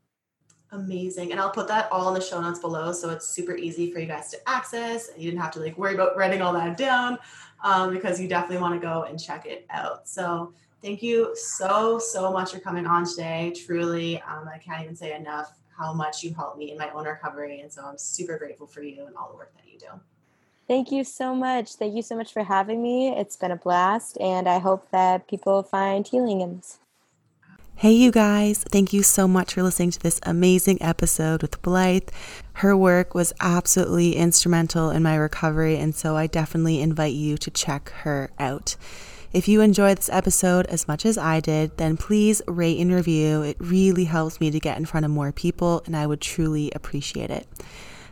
[0.73, 1.31] Amazing.
[1.31, 2.93] And I'll put that all in the show notes below.
[2.93, 5.09] So it's super easy for you guys to access.
[5.17, 7.17] You didn't have to like worry about writing all that down
[7.61, 10.07] um, because you definitely want to go and check it out.
[10.07, 13.53] So thank you so, so much for coming on today.
[13.65, 17.05] Truly, um, I can't even say enough how much you helped me in my own
[17.05, 17.59] recovery.
[17.59, 19.87] And so I'm super grateful for you and all the work that you do.
[20.69, 21.73] Thank you so much.
[21.73, 23.09] Thank you so much for having me.
[23.09, 24.17] It's been a blast.
[24.21, 26.80] And I hope that people find healing in this.
[27.75, 32.09] Hey, you guys, thank you so much for listening to this amazing episode with Blythe.
[32.53, 37.49] Her work was absolutely instrumental in my recovery, and so I definitely invite you to
[37.49, 38.75] check her out.
[39.33, 43.41] If you enjoyed this episode as much as I did, then please rate and review.
[43.41, 46.71] It really helps me to get in front of more people, and I would truly
[46.75, 47.47] appreciate it.